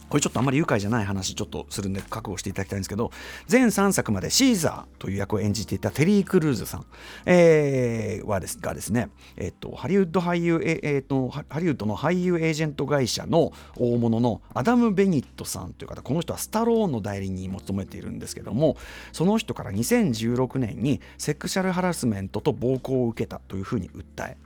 [0.09, 3.11] これちょっとあんまり愉快じゃない話ちょっとするんで覚悟していただきたいんですけど
[3.47, 6.87] 全3作までシーザーという役を演じていたテリー・クルーズさん、
[7.27, 16.03] えー、はですがですね、えっと、ハリウッド俳優ええっとハリウッドの俳優エージェント会社の大物のアダム・ベニットさんという方。
[16.03, 18.77] この人はスタローンの代理人も務めているんですけども
[19.13, 24.37] その人から2016年にセクシャルハラスメントと暴行を受けたというふうに訴え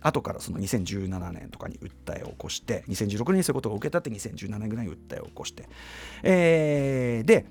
[0.00, 5.68] 後からその2017年とかに訴えを起こして2016年にそういうことを受けたって2017年ぐらいに訴えを起こして、
[6.22, 7.46] えー、で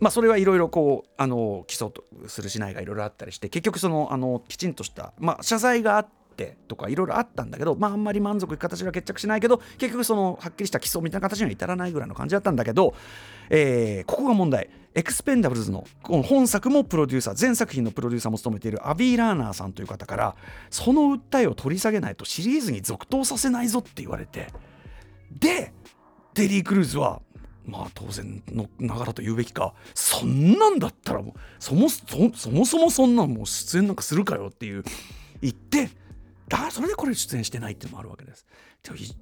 [0.00, 1.92] まあ、それはいろいろこうあの起訴
[2.26, 12.94] するしないがいろいろあったりして結局そのあのきちんとした、まあ、謝罪があってってとかいろいろあったんだけど、まあ、あんまり満足いく形が決着しないけど結局そのはっきりした起訴みたいな形には至らないぐらいの感じだったんだけど、
[13.48, 14.68] えー、ここが問題。
[14.96, 20.36] エクスペンダブルズの本作もプロデューサー全作品のプロデューサーも務めているアヴィ・ラーナーさんという方から
[20.70, 24.52] その訴えを取り下げないとシリーズに続投させないぞって言われて
[25.32, 25.72] で
[26.34, 27.22] テリー・クルーズは
[27.66, 29.74] まあ当然のながらと言うべきか。
[29.94, 34.84] そんなんだったらもうそもそもそもそんなんもう出演なんかするかよっていう
[35.40, 35.90] 言って
[36.48, 38.46] だそれでこれ出演してないっていうのもあるわけです。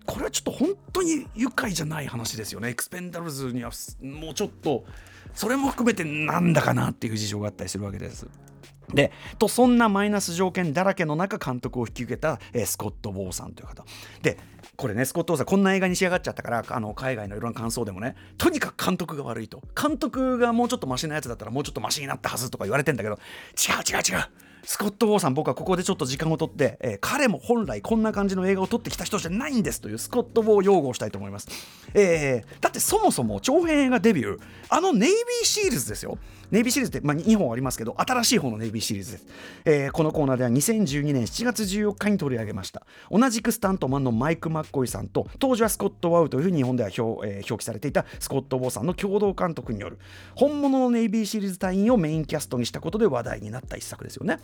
[0.07, 2.71] これはちょっと本当に愉快じゃない話ですよね。
[2.71, 3.71] エクスペンダルズには
[4.03, 4.85] もうちょっと
[5.35, 8.27] それも含めてなんだかなっていう事情があったりするわけです。
[8.93, 13.85] でとそんなマイナス条件だらけの中監督を引き受けた、えー、スコット・ボーさんという方
[14.23, 14.39] で
[14.77, 24.25] これねスコット・ボーさんこんな映画に仕上がっちゃったからあの海外のいろんな感想でもねとにかく監督が悪いと監督がもうちょっとマシなやつだったらもうちょっとマシになったはずとか言われてんだけど違う違う違う
[24.64, 31.48] スコット・ウォーさん僕はここでちょっと時間を取って、えー、彼も本来こんな感じの映画を撮ってきた人じゃないんですというスコット・ウォー擁護をしたいと思います、
[31.94, 36.18] えー、だってそもそも長編映画デビューあのネイビーシールズですよ。
[36.53, 39.27] ネイビーシールズって、まあ、2本ありますけど新しい方のネイビーシールズです、
[39.65, 42.87] えー、このコーナーでは2012年7月14日に取り上げました。
[43.11, 49.99] 同じくスタントマンのマイク・マッコイさんと当時はスコット・ワウというふうに日本では表,、えー、表記されていたスコット・ウォーさんの共同監督による
[50.35, 54.38] 本物のネイビーシールズ隊員をメインキャストにしたことで話題になった一作ですよね。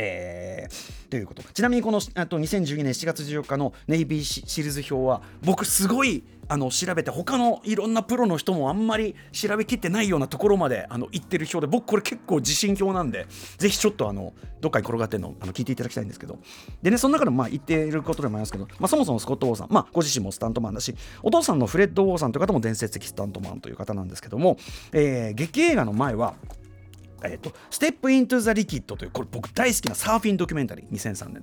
[0.00, 1.42] えー、ということ。
[1.42, 13.26] ちなみにこのあと2012年7月14日のネイビーシールズ評は僕すごいあの調べて他のいろんなプロの人もあんまり調べきってないようなところまであの言ってる評で僕これ結構自信評なんで
[13.58, 16.38] ぜひちょっとあのどっかに転がってるのあの聞いていただきたいんですけど。
[16.80, 24.56] でねその中でもまあ言っていることでもありますけど、まあ、そもそもスコット・ウォーさん、まあ、ご自身もスタントマンだしお父さんのフレッド・ウォーさんという方も伝説的スタントマンという方なんですけども、
[24.92, 26.34] えー、劇映画の前は
[27.24, 31.42] えーと、ステップイントゥザリキッドというこれ僕大好きなサーフィンドキュメンタリー2003年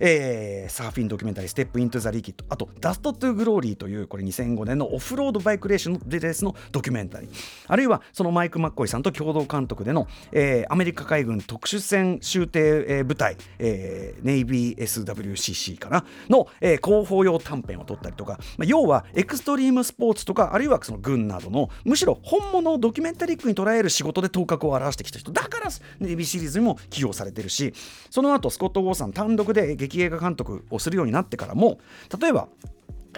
[0.00, 7.30] えー、サーフィンドキュメンタリーステップイントゥザリキッドあとダストトゥグローリーというこれ2005年のオフロードバイクレーションのレースのドキュメンタリー。
[7.66, 25.32] あるいはそのマイク・マッコイさんと共同監督での、えー、アメリカ海軍特殊戦終艇、えー、部隊、えー、ネイビー SWCC かなの、えー、広報用短編を撮ったりとか、まあ、要はエクストリームスポーツとかあるいはその軍などのむしろ本物をドキュメンタリックに捉える仕事で頭角を現してきた人。
[25.32, 27.72] だからネイビーシリーズにも起用されてるし
[28.10, 31.78] その後スコット・ウォーさん単独で劇映画監督をするようになってからも
[32.20, 32.48] 例えば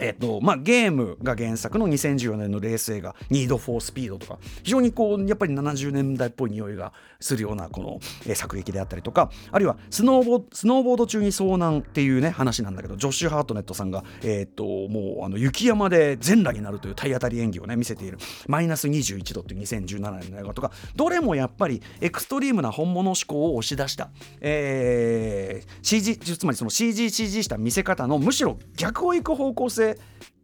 [0.01, 29.86] えっとまあ、ゲームが原作の2014年のレース映画「ニード・フォー・スピード」とか非常にこうやっぱり70年代っぽい匂いがするようなこの、えー、作劇であったりとかあるいはスノーボスノーボード中に遭難っていうね話なんだけどジョッシュ・ハートネットさんが、えー、っともうあの雪山で全裸になるという体当たり演技をね見せている「マイナス21度」っていう2017年の映画とかどれもやっぱりエクストリームな本物志向を押し出した、えー、CG つまりその CGCG した見せ方のむしろ逆をいく方向性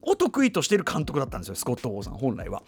[0.02, 2.62] を得意としている監督だったんですよスコット・ウォーさん本来は。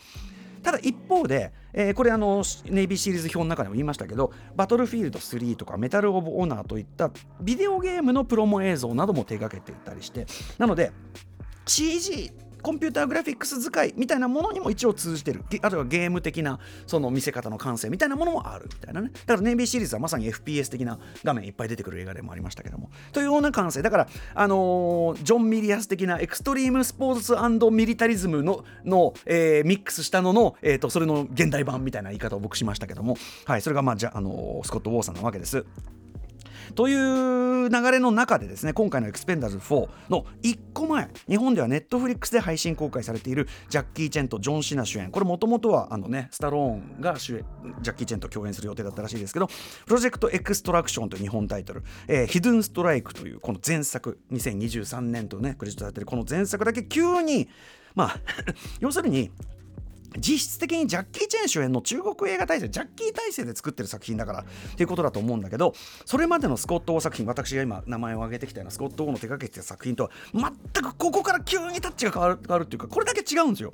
[0.62, 7.10] ただ一方で、えー、これあのネイビーシリーズ表の中でも言いましたけどバトルフィールド3とかメタル・オブ・オナーといった
[7.42, 10.90] ビデオゲームのプロモ映像なども手掛けていたりしてなので
[11.66, 12.32] CG
[12.64, 15.44] コンピューターグラフィックス使いみたいなものにも一応通じてる。
[15.60, 19.10] あるいはゲーム的なその見せ方の感性みたいなものもあるみたいなね。
[19.26, 22.88] だからネイビーシリーズはまさに FPS 的な画面いっぱい出てくる映画でもありましたけども。
[23.12, 23.82] というような感性。
[23.82, 33.18] だからあのー、ジョン・ミリアス的なエクストリームスポーツミリタリズムのの、えー、ミックスしたのの、えーと、それの現代版みたいな言い方を僕しましたけども。
[33.44, 33.60] はい。
[33.60, 35.66] それがまあじゃあのー、スコット・ウォーさんなわけです。
[36.74, 45.10] という流れの中でですね今回の「エクスペンダブルズ4」の1個前日本ではネットフリックスで配信公開されているジャッキー・チェンとジョン・シナ主演。
[45.10, 47.44] これもともとはあのねスタローンが主演
[47.82, 49.48] ジャッキー・チェンと共演する予定だったらしいですけど
[49.86, 57.48] プロジェクトエクストラクションという日本タイトル、えー、ヒドゥンストライクというこの前作2023年とねクレジットされてるこの前作だけ急に
[57.94, 58.16] まあ
[58.80, 59.30] 要するに
[60.18, 64.44] 実質的にジャッキー・チェン主演の中国映画体制ジャッキー体制で作ってる作品だからっ
[64.76, 65.74] ていうことだと思うんだけど
[66.04, 73.72] それまでのスコット・オー作品私が今名前を挙げてきたようなスコット・オーの手掛けてた作品とは全くここから急にタッチが変わる変わるっていうかこれだけ違うんですよ。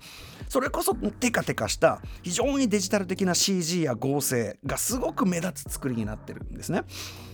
[0.49, 6.83] それこそテカテカした非常にデジタル的な CG や合成がすごく目立つ作りになってるんですね。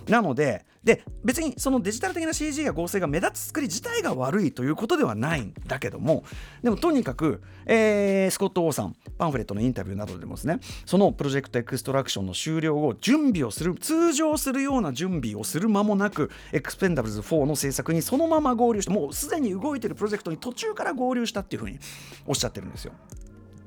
[0.09, 6.23] なのでで別にそのデジタル的な CG や合成が目立つ作り自体が悪いということではないんだけども
[6.62, 21.81] でもとにかく、えー、スコット・オーさんパンフレットのインタビューなどでもですねそのプロジェクトエクストラクションの終了後準備をする通常するような準備をする間もなくエクスペンダブルズ4の制作にそのまま合流してもうすでに動いてるプロジェクトに途中から合流したっていうふうに
[22.27, 22.92] おっしゃってるんですよ。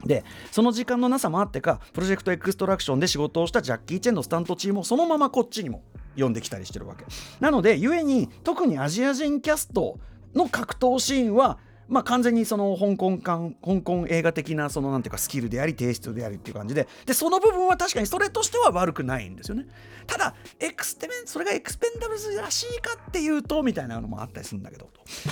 [0.06, 5.84] でその時間のなさもあってかプロジェクトエクストラクションで仕事をしたジャッキー・チェンのスタントチームをそのままこっちにも
[6.19, 7.05] 呼んできたりしてるわけ。
[7.39, 9.99] なのでゆえに特にアジア人キャスト
[10.34, 16.88] の格闘シーンはまあ、完全にその香港感香港映画的なそのなんていうかスキルであり提出でありっていう感じで。
[17.05, 19.65] でその部分は確かにそれとしては悪くないんですよね。
[20.05, 24.89] ただエクステメンそれがエクスペンダブルズらしいかっていうとみたいなのもあったりするんだけど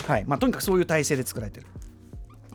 [0.08, 0.26] はい。
[0.26, 1.68] まあ、とにかくそういう体制で作られてる。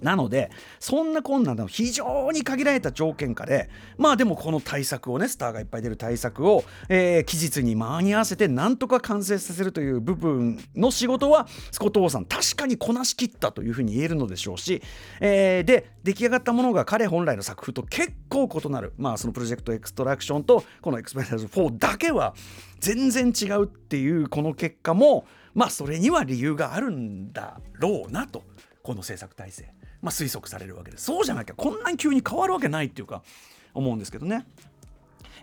[0.02, 14.82] なのでそんな困難な非常に限られた条件下でまあでもこの大作をねスターがいっぱい出る大作を、えー、期日に間に合わせてなんとか完成させるという部分の仕事はスコット・ウォーさん確かにこなしきったというふうに言えるのでしょうし、
[15.20, 22.34] えー、で出来上がったものが彼本来の作風と結構異なるまあそのプロジェクトエクストラクションとこのエクスペンダブルズ4だけは
[22.80, 28.42] 全然違うっていうこの結果もまあそれには理由があるんだろうなと
[28.82, 29.81] この制作体制。
[30.02, 33.22] まあ、推測されるわけですそうじゃなきゃこんなに急に変わるわけないっていうか
[33.72, 34.44] 思うんですけどね。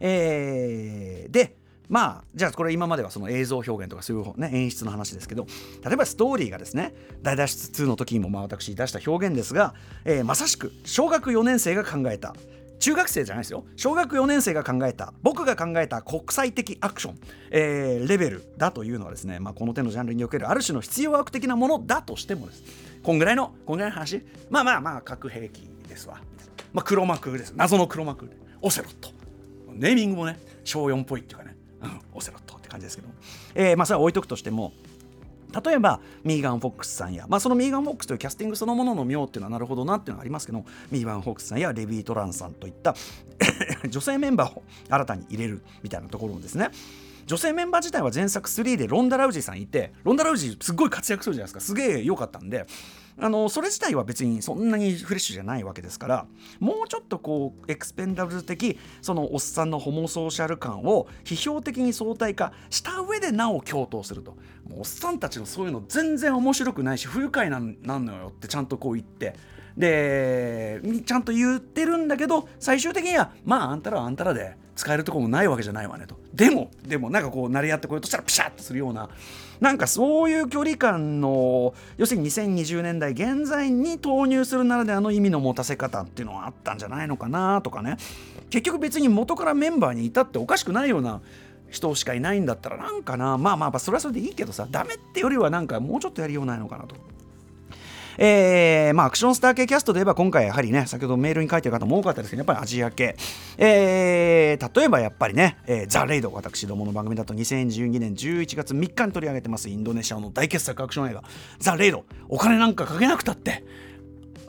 [0.02, 1.56] えー、で
[1.89, 5.48] まあじゃあこれ今まではその映像表現とかそういう、ね、演出の話ですけど
[5.84, 6.93] 例えばストーリーがですね
[7.24, 9.74] 大脱出2の時にもまあ私出した表現ですが、
[10.06, 12.36] えー、まさしく小学4年生が考えた
[12.80, 13.65] 中学生じゃないですよ。
[13.76, 17.20] 小学4年生が考えた僕が考えた国際的アクション、
[17.52, 22.63] えー、レベルだというのはですね、まあ、この手のジャンルにおけるある種の必要悪的なものだとしてもです。
[23.04, 24.24] こんぐらいのこんぐらいの話？
[24.50, 26.22] まあまあまあ核兵器ですわ、
[26.74, 27.54] まあ、黒幕です。
[27.56, 28.30] 謎の黒幕
[28.62, 29.10] オセロット。
[29.74, 33.10] ネーミングもね小4っぽいっていうかね、うん、オセロットって感じですけど、
[33.56, 34.74] えー、まあそれは置いとくとしても
[35.63, 42.95] 例えばミーガン・フォックスさんや、まあ、そのミーガン・フォックスというキャスティングそのものの妙っていうのはなるほどなっていうのはありますけどミーガン・フォックスさんやレビー・トランさんといった
[43.89, 46.69] 女性メンバーを新たに入れるみたいなところですね。
[47.25, 52.65] 女性メンバー自体は前作3でロンダ・ラウジーさんいてロンダ・ラウジーすっごい活躍するじゃないですかすげえ良かったんで
[53.21, 56.25] あのそれ自体は別にそんなにフレッシュじゃないわけですから
[56.60, 64.38] もうちょっとこうエクスペンダブル的そのおっさんのホモソーシャル感を批評的に相対化した上でなお共闘すると。
[64.67, 69.36] もうおっさんたちのそういうの全然面白くないし不愉快なんのよってちゃんとこう言って。
[69.77, 76.15] でちゃんと言ってるんだけど最終的にはまああんたらはあんたらで使えるとこもないわけじゃないわねと。
[76.34, 79.10] でもでもなんかこう成り合ってこようとしたらピシャッとするような。
[79.60, 87.98] なんかそういう距離感の要するに2020年代現在に投入するならではの意味の持たせ方っていうのはあったんじゃないのかなとかね。
[88.50, 91.20] 結局別に元からメンバーにいたっておかしくないような
[91.70, 93.38] 人しかいないんだったらなんかな。
[93.38, 94.65] まあまあそれはそれでいいけどさ。
[94.72, 96.96] ダメってよりはなんかもうちょっとやりようないのかなと。
[98.21, 103.15] えー、まあ、アクションスター系キャストで言えば今回やはりね、先ほどメールに書いてる方も多かったですけど、やっぱりアジア系。
[103.58, 111.23] えー、例えばやっぱりね、えー、ザ・レイド、私どもの番組だと2012年11月3日に取り上げてます、インドネシアの大傑作アクション映画、
[111.60, 112.03] ザ・レイド。
[112.27, 113.63] お金なんかかけなくたって、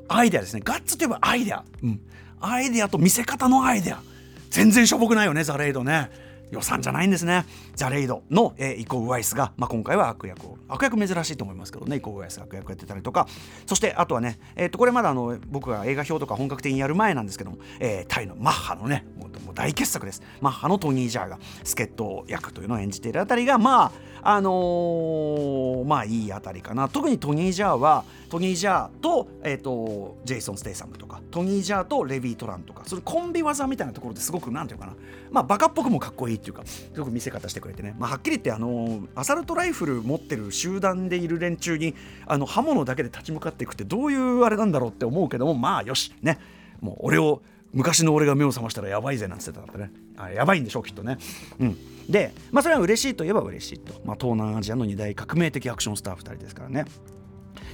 [0.08, 0.62] アイデアですね。
[0.64, 1.62] ガッツといえばアイデア。
[1.84, 2.00] うん。
[2.40, 4.02] アイデアと見せ方のアイデア。
[4.50, 6.10] 全然しょぼくないよね、ザ・レイドね。
[6.50, 7.44] 予算じゃないんですね。
[7.74, 11.96] ザ・レイドの、えー、イコ・ウワイスが、まあ、今回は悪役を悪役珍しいと思いますけどね。
[11.96, 13.26] イコ・ウワイスが悪役やってたりとか。
[13.66, 20.22] そしてあとはね、えー、とこれまだあの僕が映画表とか本格的にやる前なんですけども、えー、タイのマッハのねもう大傑作です。
[20.40, 26.88] マッハのトニー・ジャーが助っ人役というのを演じているあたりがまああのー、まあいいあたりかな。
[26.88, 34.94] 特にトニー・ジャーはトニー・ジャーと,、えーと、ジェイソン・ステイサムとかトニー・ジャーとレビー・トランとかそれコンビ技みたいなところですごくなんていうかな。
[35.30, 41.94] まあバカっぽくもかっこいいっていうかすごく見せ方してくれてね、まあ、はっきり言ってあのー、アサルトライフル持ってる集団でいる連中に
[42.26, 46.38] あの刃物だけで立ち向かっていくってどういうあれなんだろうって思うけどもまあよしね。
[46.80, 49.92] もう俺を昔の俺が目を覚ましたらやばいぜなんて言ってたんでね。
[50.24, 51.18] あやばいんでしょうきっとね。
[51.58, 51.76] うん。
[52.08, 56.84] で、まあ、それは嬉しいといえば嬉しいと、まあ、東南アジアの2大革命的アクションスター2人ですからね。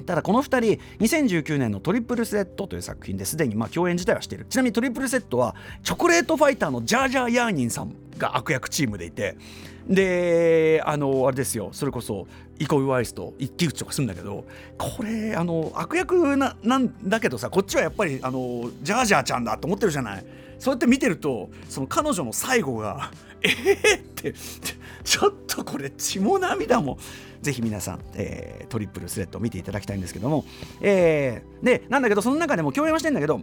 [0.05, 4.47] ただこの2人2019年のトリプルセットという作品ですでにまあ共演自体はしている。
[4.47, 9.37] ちなみにトリプルセットはチョコレートファイターのジャージャー・ヤーニンさんが悪役チームでいて
[9.89, 11.71] であのあれですよ。
[11.73, 12.27] それこそ
[12.59, 14.45] イコウワイスと一騎打ちとかするんだけど
[14.77, 20.27] これあの悪役ななんだけどさこっちはやっぱりあのジャージャーちゃんだと思ってるじゃない。
[20.59, 23.11] そうやって見てるとその彼女の最後が
[23.43, 24.35] えーって
[25.05, 26.99] ちょっとこれ血も涙も。
[27.43, 30.45] ぜひ皆さん、えー、トリプルスレッドを見ていただきたいんですけども、
[30.81, 33.41] えー、でなんだけどその中でも共演はしてんだけど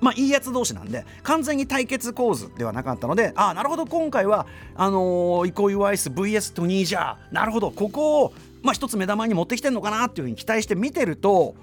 [0.00, 7.34] まあ、いいやつ同士なんで完全に対決構図ではなかったのでああなるほど今回はあのー、イコイワイス VS トニージャー。
[7.34, 11.54] なるほどここを、まあ、一つ目玉に持ってきてんのかなっていうふうに期待して見てると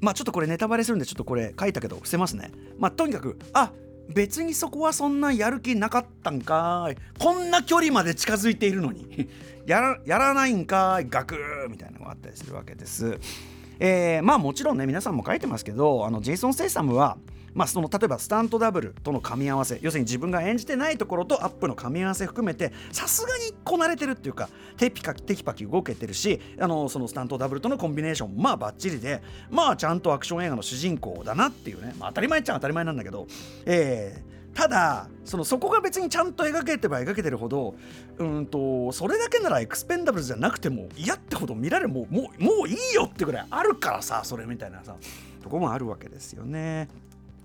[0.00, 2.50] まあちょっとこれネタバレするんでちょっとこれ書いたけど伏せますね。
[2.78, 3.72] まあとにかくあ
[4.08, 6.96] 別にそこはそんなやる気なかったんかい。
[7.18, 9.28] こんな距離まで近づいているのに。
[9.66, 11.06] やらやらないんかい。
[11.08, 13.18] ガクーみたいなのがあったりするわけです。
[13.78, 17.16] えー、まあもちろんね皆さんも書いてますけどあのジェイソン・ステイサムは
[17.54, 33.28] まあ、その例えばスタントダブルとの噛み合わせ要するに自分が演じてないところとアップの噛み合わせ含めてさすがにこなれてるっていうかテピカテキパキ動けてるしあのそのスタントダブルとのコンビネーションまあバッチリでまあちゃんとアクション映画の主人公だなっていうね、まあ、当たり前っちゃ当たり前なんだけど、
[33.66, 37.74] えー、ただそのそこが別にちゃんと描けてば描けてるほど
[38.18, 44.96] うんとそれだけならエクスペンダブルじゃなくても嫌ってほど見られもうもうもういいよってぐらいあるからさそれみたいなさ
[45.42, 46.88] とこもあるわけですよね。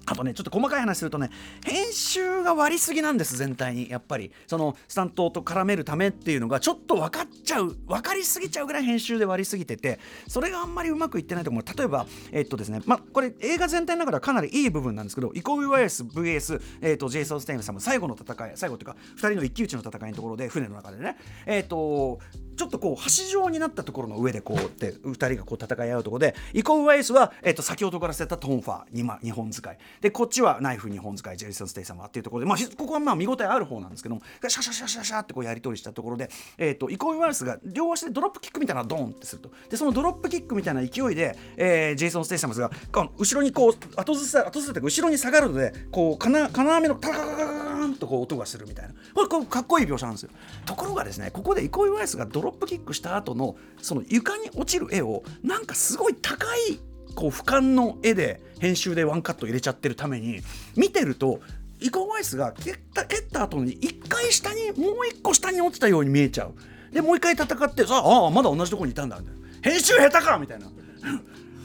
[0.09, 1.29] あとねちょっと細かい話するとね
[1.65, 3.89] 編集が割りすぎなんです全体に。
[3.89, 4.31] やっぱり。
[4.47, 21.17] そのスタントと絡めるためっていうのがちょっと分かっちゃう分かりすぎちゃうぐらい編集で割りすぎててそれがあんまりうまくいってないと思う例えばえっとですねまあこれ映画全体の中ではかなりいい部分なんですけどイコウィワイエス VS、えっと、ジェイソン・ステイサムの最後の戦い最後というか2人の一騎打ちの戦いのところで船の中でね。
[21.45, 22.19] えっと
[22.59, 29.77] ちょっとこう橋状になったところの上でこうって2人がこう戦い合うところでイコ・ウワイスは、えっと、先ほどから捨てたトンファー 2, 2本使い。
[30.01, 39.51] でこっちはナイフ2本使いジェイソン・ステイサムっていうところで、まあ、ここはまあ見応えある方なんですけどもシャシャシャシャシャってこうやり取りしたところで、えっと、イコ・ウワイスが両足でドロップキックみたいなドンってすると。
[39.69, 42.69] でそのドロップキックみたいな勢いで、えー、ジェイソン・ステイサムが
[43.17, 50.29] 後ろにこう後ずさ後ずさって後ろに下がるのでこう金、金網のタカカカカカンとこう音がするみたいなこれこうかっこいい描写なんですよ
[50.65, 56.79] ところがですねここでイコ・ウワイスがドロップキックした後のその床に落ちる絵をなんかすごい高い
[57.19, 60.39] こう俯瞰の絵で編集でワンカット入れちゃってるために
[60.77, 61.41] 見てると
[61.81, 66.53] イコワイスが蹴った蹴った後に1回下にもう1個下に落ちたように見えちゃう。
[66.93, 69.19] でもう1回戦ってさああまだ同じとこにいたんだ
[69.61, 70.71] 編集下手かみたいな。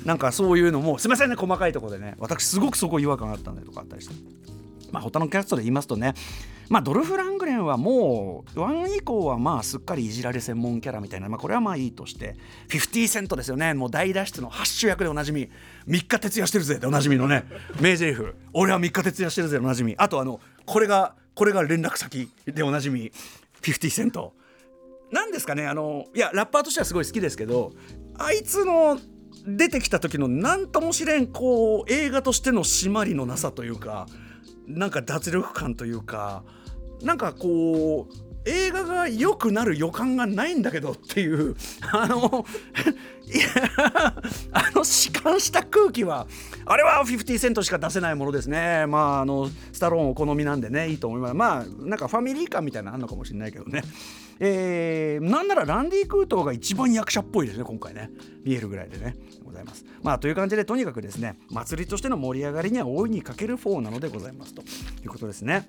[0.04, 2.16] なんかそういうのもすいませんね細かいとこでね。
[2.18, 4.14] 私すごくそこ違和感があったんだとかあったりして。
[4.90, 6.14] まあ他のキャストで言いますとね
[6.68, 12.36] まあ、ドルフ・ラングレンはもう1以降はまあすっかりいじられ専門キャラみたいな、まあ、これはまあいいとして。
[12.68, 13.74] 50セントですよね。
[13.74, 15.50] もう大脱出のハッシュ役でおなじみ。
[15.88, 17.44] 3日徹夜してるぜでおなじみのね。
[17.80, 18.22] 名台詞
[18.52, 19.94] 俺は3日徹夜してるぜでおなじみ。
[19.98, 23.12] あとあのこれがこれが連絡先でおなじみ。
[23.62, 24.34] 50セント。
[25.10, 27.72] なんですかねあのいやラッパーとしてはすごい好きですけど
[28.18, 28.98] あいつの
[29.46, 34.06] 出てきた時の何ともしれんこう映画としての締まりのなさというか
[34.66, 36.44] なんか脱力感というか
[37.02, 41.56] なんかこう映画が良くなる予感がないんだけどっていう
[41.92, 42.44] あの
[43.24, 43.46] いや
[44.52, 46.26] あの弛緩した空気は
[46.66, 48.86] あれは50セントしか出せないものですね。
[48.86, 51.34] まああのスタローンお好みなんでねいいと思います。
[51.34, 53.82] まあなんかファミリー感みたいなのあるのかもしれないけどね。
[54.40, 58.10] えー、なんならランディ・クートゥアが一番役者っぽいですね今回ね。
[58.44, 59.16] 見えるぐらいでね。
[59.44, 59.84] ございます。
[60.02, 64.62] まあという感じでとにかくですね祭りとしての盛り上がりには大いに欠ける4なのでございますと。
[64.62, 64.64] い
[65.04, 65.68] うことですね。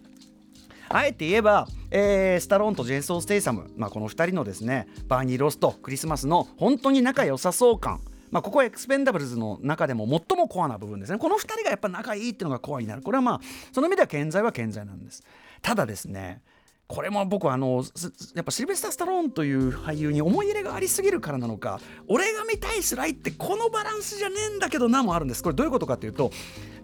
[0.89, 8.01] あえて言えば、えー、スタローンとジェイソン・ステイサム、まあ、この2人のですねバーニー・ロスとクリスマスの本当に仲良さそう感。
[8.31, 11.17] まあ、ここはエクスペンダブルズの中でも最もコアな部分ですね。
[11.17, 13.01] この2人がやっぱ仲いいっていうのがコアになる。
[13.01, 15.23] これはまあその意味では健在は健在なんです。
[15.61, 16.41] ただですね
[16.87, 17.83] これも僕はあの
[18.35, 25.41] やっぱシルベスター・スタローンという俳優に思い入れがありすぎるからなのか俺が見たいスライってこのバランスじゃねえんだけどなもあるんです。
[25.41, 26.31] これどういうことかっていうと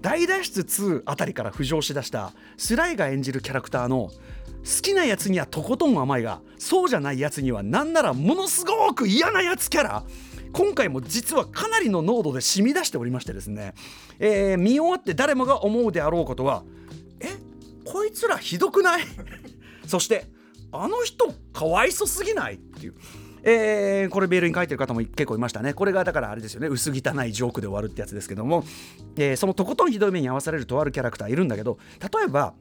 [0.02, 10.04] 大脱出2あたりから浮上しだしたスライが演じるキャラクターの好きなやつにはとことん甘いがそうじゃないやつにはなんならものすごく嫌なやつキャラ。
[10.52, 13.74] 今回も実はかなりの濃度で染み出しておりましてですね、
[14.20, 16.64] えー、見終わって誰もが思うであろうことは
[17.22, 17.28] え
[17.86, 19.04] こいつらひどくない？
[19.92, 20.26] そして
[20.72, 22.96] あの人かわいそすぎないっていう。
[23.44, 28.64] えー、これメールに書いてる方も結構いましたねこれがだからあれですよね薄汚いジョークで終わるってやつですけども、
[29.18, 32.54] えー、そのとことんひどい目に遭わされるとあるキャラクターいるんだけど例えば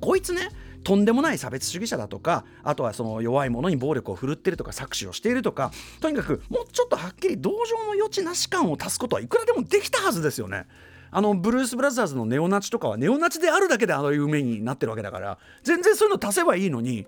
[0.00, 0.48] こいつね
[0.82, 10.66] とんでもない差別主義者だとかあとはその弱い者に暴力を振るってるとか搾取をしているとかとにかくもうちょっとはっきり同情の余地なし感を足すことはいくらでもできたはずですよね。
[11.10, 17.06] あのブルース・ブラザーズのネオナチとかはネオナチであるだけであの有名になってるわけだから全然そういうの足せばいいのに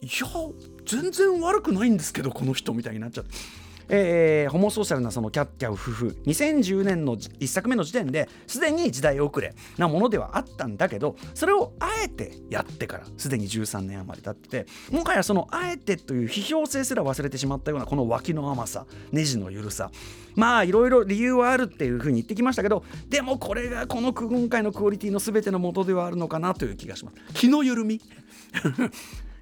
[0.00, 0.26] いや
[0.84, 3.65] 全然悪くないんですけどこの人みたいになっちゃって。
[3.88, 19.90] えー、ホモソーシャルなそのキャッキャウ夫婦2010年の1作目の時点ですでに時代遅れなものではあったんだけどそれをあえてやってからすでに13年余り経ってもはやそのあえてという批評性すら忘れてしまったようなこの脇の甘さネジの緩さ。
[20.34, 27.16] まあいろいろ理由はあるっていうふうに言ってきましたけどでもこれがこの今回のクオリティの全ての元ではあるのかなという気がします。
[27.32, 28.02] 気の緩み？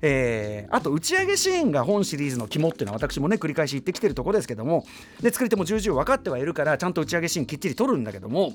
[0.06, 4.84] えー、あと打ち上げシーンが本シリーズの肝っていうのは私もね繰り返し言ってきてるとこですけども
[5.22, 8.52] で作り手も重々分かってはいるからちゃんと打ち上げシーンきっちり撮るんだけども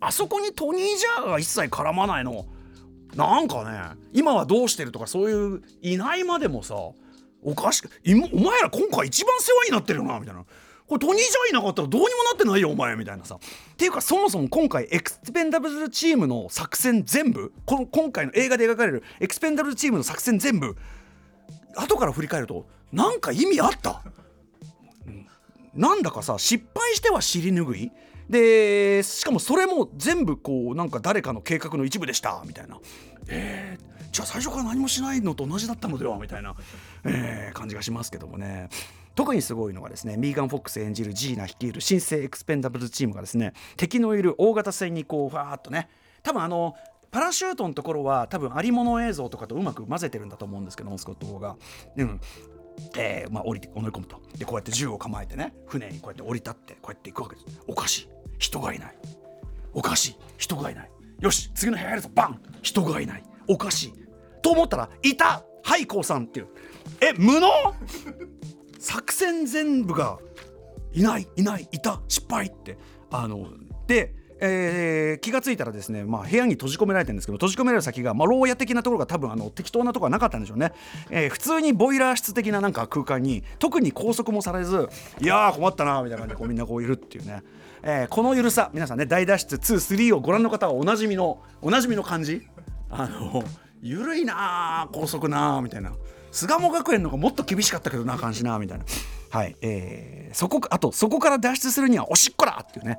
[0.00, 2.46] あそこにトニー・ジャーが一切絡まないの。
[3.14, 6.74] なんかね今はどうしてるとかそういういないまでもさ
[7.42, 10.44] おかしくお前ら今回一番世話になってるよなみたいな。
[10.88, 13.34] これトニー・ジャーいなかったらどうにもなってないよお前みたいなさ。
[13.36, 13.38] っ
[13.76, 20.76] ていうかそもそも今回エクスペンダブルチームの作戦全部この今回の映画で描かれるエクスペンダブルチームの作戦全部
[21.74, 24.02] 後から振り返るとなんか意味あった、
[25.74, 27.92] なんだかさ失敗しては尻拭い？
[28.30, 32.42] でしかもそれも全部こうなんか誰かの計画の一部でした？
[32.46, 32.78] みたいな。
[33.28, 36.16] えー、じゃあ最初から何もしないのと同じだったのでは？
[36.18, 36.54] みたいな、
[37.04, 38.68] えー、感じがしますけどもね。
[39.16, 45.88] 特にすごいのがですねミーガン・フォックス演じるジーナ率いる新生エクスペンダブルチームがですね敵のいる大型船にこうファーッとね
[46.22, 46.76] 多分あの
[47.10, 51.56] パラシュートのところは多分ありもの映像とかとうまく混ぜてるんだと思うんですけどモスコット号が。
[51.96, 52.20] うん。
[52.94, 54.20] えーまあ、降りて乗り込むと。
[54.36, 57.60] でこうやって銃を構えてね船にこうやって降り立ってこうやって行くわけです。
[57.66, 58.08] おかしい。
[58.38, 58.98] 人がいない。
[59.72, 60.16] おかしい。
[60.36, 60.90] 人がいない。
[61.20, 62.10] よし次の部屋入るぞ。
[62.14, 62.42] バン。
[62.60, 63.22] 人がいない。
[63.48, 63.92] おかしい。
[64.42, 65.42] と思ったらいた。
[65.62, 66.48] はいこうさんっていう。
[67.00, 67.48] え無能？
[68.78, 70.18] 作戦全部が
[70.92, 72.78] いないいないいた失敗って。
[73.10, 73.48] あの
[73.86, 80.72] でえー、気が付いたらですね、まあ、部屋に閉じ込められてるんですけど閉じ込められる先が、まあ、牢屋的なところが多分あの適当なところはなかったんでしょうね、
[81.10, 84.88] えー、普通にボイラー室的ななんか空間に特に拘束もされず
[85.20, 87.42] いやー困ったなみたいな感じでこうみんなこういるっていうね、
[87.82, 92.46] えー、このゆるさ皆さんね大脱出23をご覧の方はおなじみのおなじみの感じ。
[92.88, 93.42] あの
[93.82, 95.92] ゆるいな拘束なみたいな。
[96.36, 98.84] 巣鴨学園の方がもっと厳しかったけどな感じなみたいな。
[99.30, 102.98] はいえー、そこあとそこから脱出するにはおしっこだっていうね。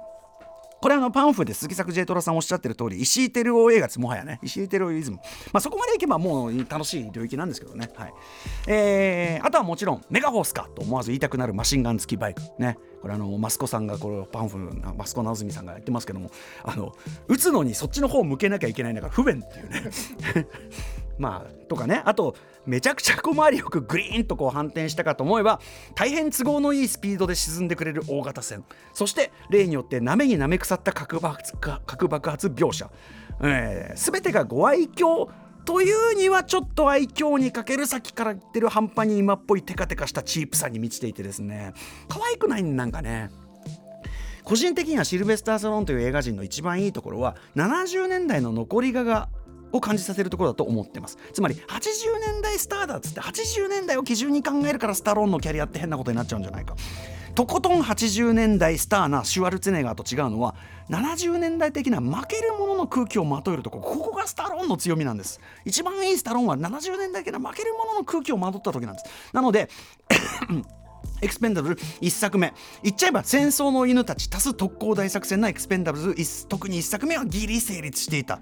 [0.81, 4.39] これあのパンフで鈴木作 J トラさんおっしゃってる通り石井照夫映画ですもはやね。
[4.41, 5.17] 石井照夫イズム
[5.53, 7.91] まあそこまでいけばもう楽しい領域なんですけどね。
[7.95, 8.13] はい。
[8.67, 12.77] えー、あとはもちろんメガホースかと思わず言いたくなるマシンガン付きバイクね。
[13.03, 14.57] これあのマスコさんがこれパンフ
[14.97, 16.31] マスコ直澄さんがやってますけども。
[16.63, 16.95] あの
[17.27, 20.47] 打つのにそっちの方を向けなきゃいけないんだから不便っていうね。
[21.17, 25.59] まあとかねあとめちゃくちゃ小回りよくグリーンとこう反転したかと思えば
[25.95, 28.63] 大変都合のいいスピードで沈んでくれる大型船。
[28.93, 32.89] そして例によってなめになめ腐った核爆発核爆発描写、
[33.41, 35.29] えー、全てがご愛嬌
[35.65, 41.73] というにはちょっと愛嬌にかける先から言ってる半端に今っぽいテカテカしたチープさに満ちていてですね。
[42.07, 43.29] 可愛くないんなんかね。
[44.45, 49.27] 個人的にはシルベスター・ソロンという映画人の一番いいところは70年代の残りがが
[49.71, 51.17] を感じさせるところだと思ってます。
[51.33, 51.61] つまり80
[52.33, 56.75] 年代スターだっつって80年代を基準に考えるからスタローンのキャリアって変なことになっちゃうんじゃないか。
[57.35, 60.55] とことん80年代スターなシュワルツェネガーと違うのは
[60.89, 65.39] 70年代的な負けるものの空気をまとえるとこここがスタローンの強みなんです。
[65.63, 69.05] 一番いいスタローンは70年代的な負けるものの空気をまとった時なんです。
[69.33, 69.69] なので
[71.21, 72.53] エクスペンダブル1作目
[72.83, 76.15] 言っちゃえば戦争の犬たち足す特攻大作戦のエクスペンダブル
[76.47, 78.39] 特に1作目はギリ成立していた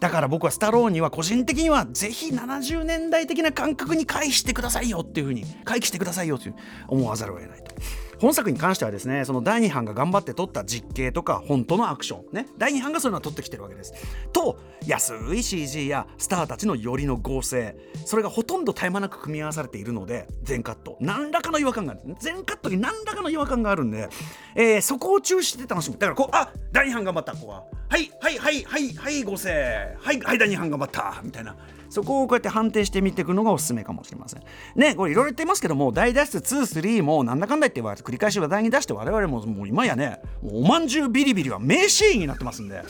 [0.00, 6.54] だから僕はスタローには個人的にはぜひ70年代的な感覚に回避してくださいよっていうふうに回帰してくださいよという
[6.88, 7.74] 思わざるを得ないと。
[8.18, 13.92] 本作に関してはですねその第2版が頑張って撮った実景とか本当のアクションね第2版がそういうのは撮ってきてるわけです。
[14.32, 20.96] と安い CG やスターたちのよりの合成それがほとんど絶え間なく組み合わされているので全カット。
[21.00, 22.00] 何らかの違和感がある。
[22.20, 24.08] 全カットに何らかの違和感があるんで、
[24.54, 25.98] えー、そこを中止して楽しむ。
[25.98, 27.32] だからこうあ第2版頑張った。
[27.32, 29.96] ここははいはいはいはいはい合成。
[30.00, 31.20] はいはい第2版頑張った。
[31.22, 31.56] みたいな。
[31.88, 34.42] そこをこうやって判定してみていくのがおすすめかもしれません。
[34.74, 42.82] ねこれいろいろ言ってますけども大脱出23もなんだかんだ言って繰り返し話題に出して我々ももう今やねおまんじゅうビリビリは名シーンになってますんで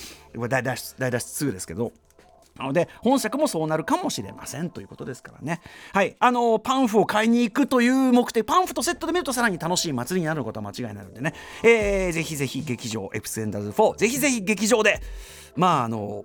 [0.49, 1.93] 大脱出大脱出2ですけど。
[2.59, 5.61] なので本作もそうなるかもしれませんということですからね。
[5.93, 15.01] はいあのパンフを買いに行くという目的パンフとセットで見るとさらに楽しい祭りになることは間違いないのでね、えー、ぜひぜひ劇場エプセンダーズ4ぜひぜひ劇場で
[15.55, 16.25] まああの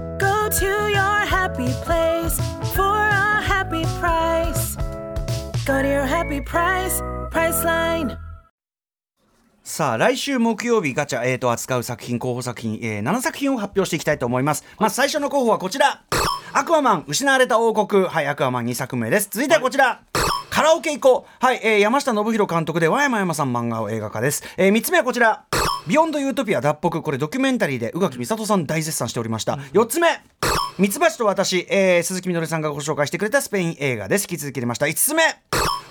[0.21, 2.39] Go to your happy place
[2.75, 4.77] for a happy price.
[5.65, 7.01] Go to your happy price,
[7.31, 8.19] Priceline.
[9.63, 14.63] さあ来週木曜日ガチャ、えー、と扱う作品候補作品、えー、7作品を発表していきたいと思います。
[14.77, 16.03] まず最初の候補はこちら。
[16.53, 18.05] アクアマン失われた王国。
[18.05, 19.29] はいアクアマン2作目です。
[19.31, 20.03] 続いてはこちら、
[20.51, 21.43] カラオケ行こう。
[21.43, 25.45] はい、えー、山下敦弘監督で和山やまさん漫画を映画化です、えー、3つ目はこちら。
[25.87, 27.01] ビヨンドユートピア脱北。
[27.01, 29.55] これドキュメンタリーで宇垣美里さん大絶賛しておりました。
[29.73, 30.07] 4つ目。
[30.77, 34.23] ミツバチと私、えー、鈴木みのりさんがご紹介してくれたスペイン映画です。
[34.23, 34.85] 引き続き出ました。
[34.85, 35.23] 5つ目。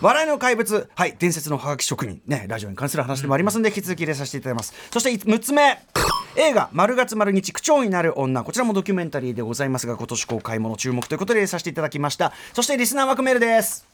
[0.00, 0.88] 笑いの怪物。
[0.94, 1.16] はい。
[1.18, 2.22] 伝説のハガキ職人。
[2.26, 2.46] ね。
[2.48, 4.74] ラジオに関する話でもありますので引き続き入れさせていただきます。
[4.92, 5.78] そして6つ目。
[6.36, 12.32] 映画「丸月丸日区長になる女」こちらもドキュメンタリーでございますが今年公開もの注目ということで入れさせていただきました。
[12.52, 13.84] そしてリスナー枠メールです。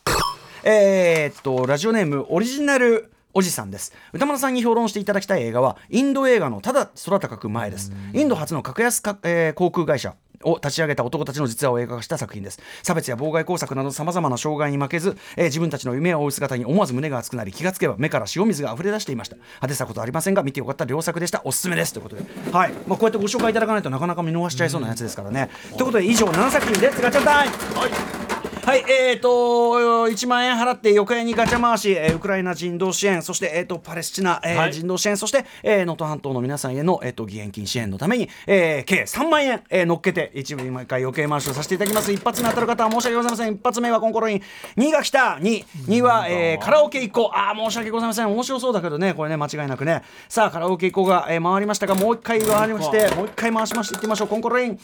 [0.63, 3.93] えー、っとラジオネームオリジナルおじさんです。
[4.15, 7.93] 歌丸さんに評論していただきたい映画はインド映画のただ空高く前です。
[8.15, 12.59] インド初の格安か、えー航空会社を立ち上げた男たちの実話を映画化した作品です。
[12.83, 19.37] 差別や妨害工作などさまざまな障害に負けず、えー自分たちの夢を追う姿に思わず胸が熱くなり気がつけば目から塩水が溢れ出していました。
[19.37, 21.43] 派手さことありませんが見てよかった良作でした。
[21.45, 21.93] おすすめです。
[21.93, 22.23] ということで
[22.53, 27.03] はい、まあ、こうやってご紹介いただかないとなかなか見逃しちゃいそうなやつですからね、ということで以上7作品です。
[27.03, 27.55] ガチャタイム。
[27.75, 28.26] はい、
[28.75, 34.73] えー、と1万円払って横屋にガチャ回し、えーウクライナ人道支援そして、えー、とパレスチナ、えーはい。
[34.73, 42.11] 人道支援そしてえー能登、半島の皆さんへの、えー、と義援金支援のために、えー計3万円、えー乗っけて一部に毎回余計回しをさせていただきます。
[42.13, 43.55] 一発目当たる方は申し訳ございません。
[43.55, 44.43] 一発目はコンコロイン。
[44.77, 45.39] 2が来た。
[45.41, 47.37] 2, 2は、えーカラオケ行こう。
[47.39, 48.31] あー申し訳ございません。
[48.33, 50.03] 面白そうだけどねこれね間違いなくね。
[50.29, 54.29] さあカラオケ行こうが、えー回りましたがもう一回回りましてもう一回回しましていってみましょう。
[54.29, 54.81] コンコロイン。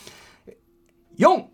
[1.18, 1.51] 4あ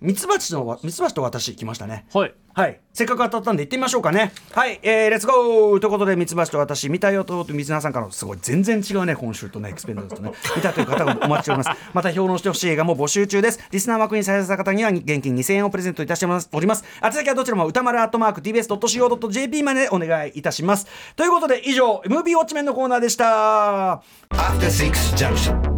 [0.00, 4.32] ミツバチのミツバチと私来ましたねはいはい、せっかく当たったんで行ってみましょうかね。
[4.50, 11.80] はい、えー、レッツゴーということで、ミツバチと私、見たよと、水菜さんからの、すごい、全然違うね、今週とね、エクスペンダーズとね、 見たという方がお待ちしております。
[11.94, 13.60] また、評論してほしい映画も募集中です。
[13.70, 16.84] リスナー枠に採用された方には、現金2000円をプレゼントいたしております。
[17.00, 20.88] あ先はどちらも歌丸アットマーク TBS.CO.JP までお願いいたします。
[21.14, 24.02] ということで、以上、ムービーウォッチメンのコーナーでした。
[24.30, 25.77] After Six Junction.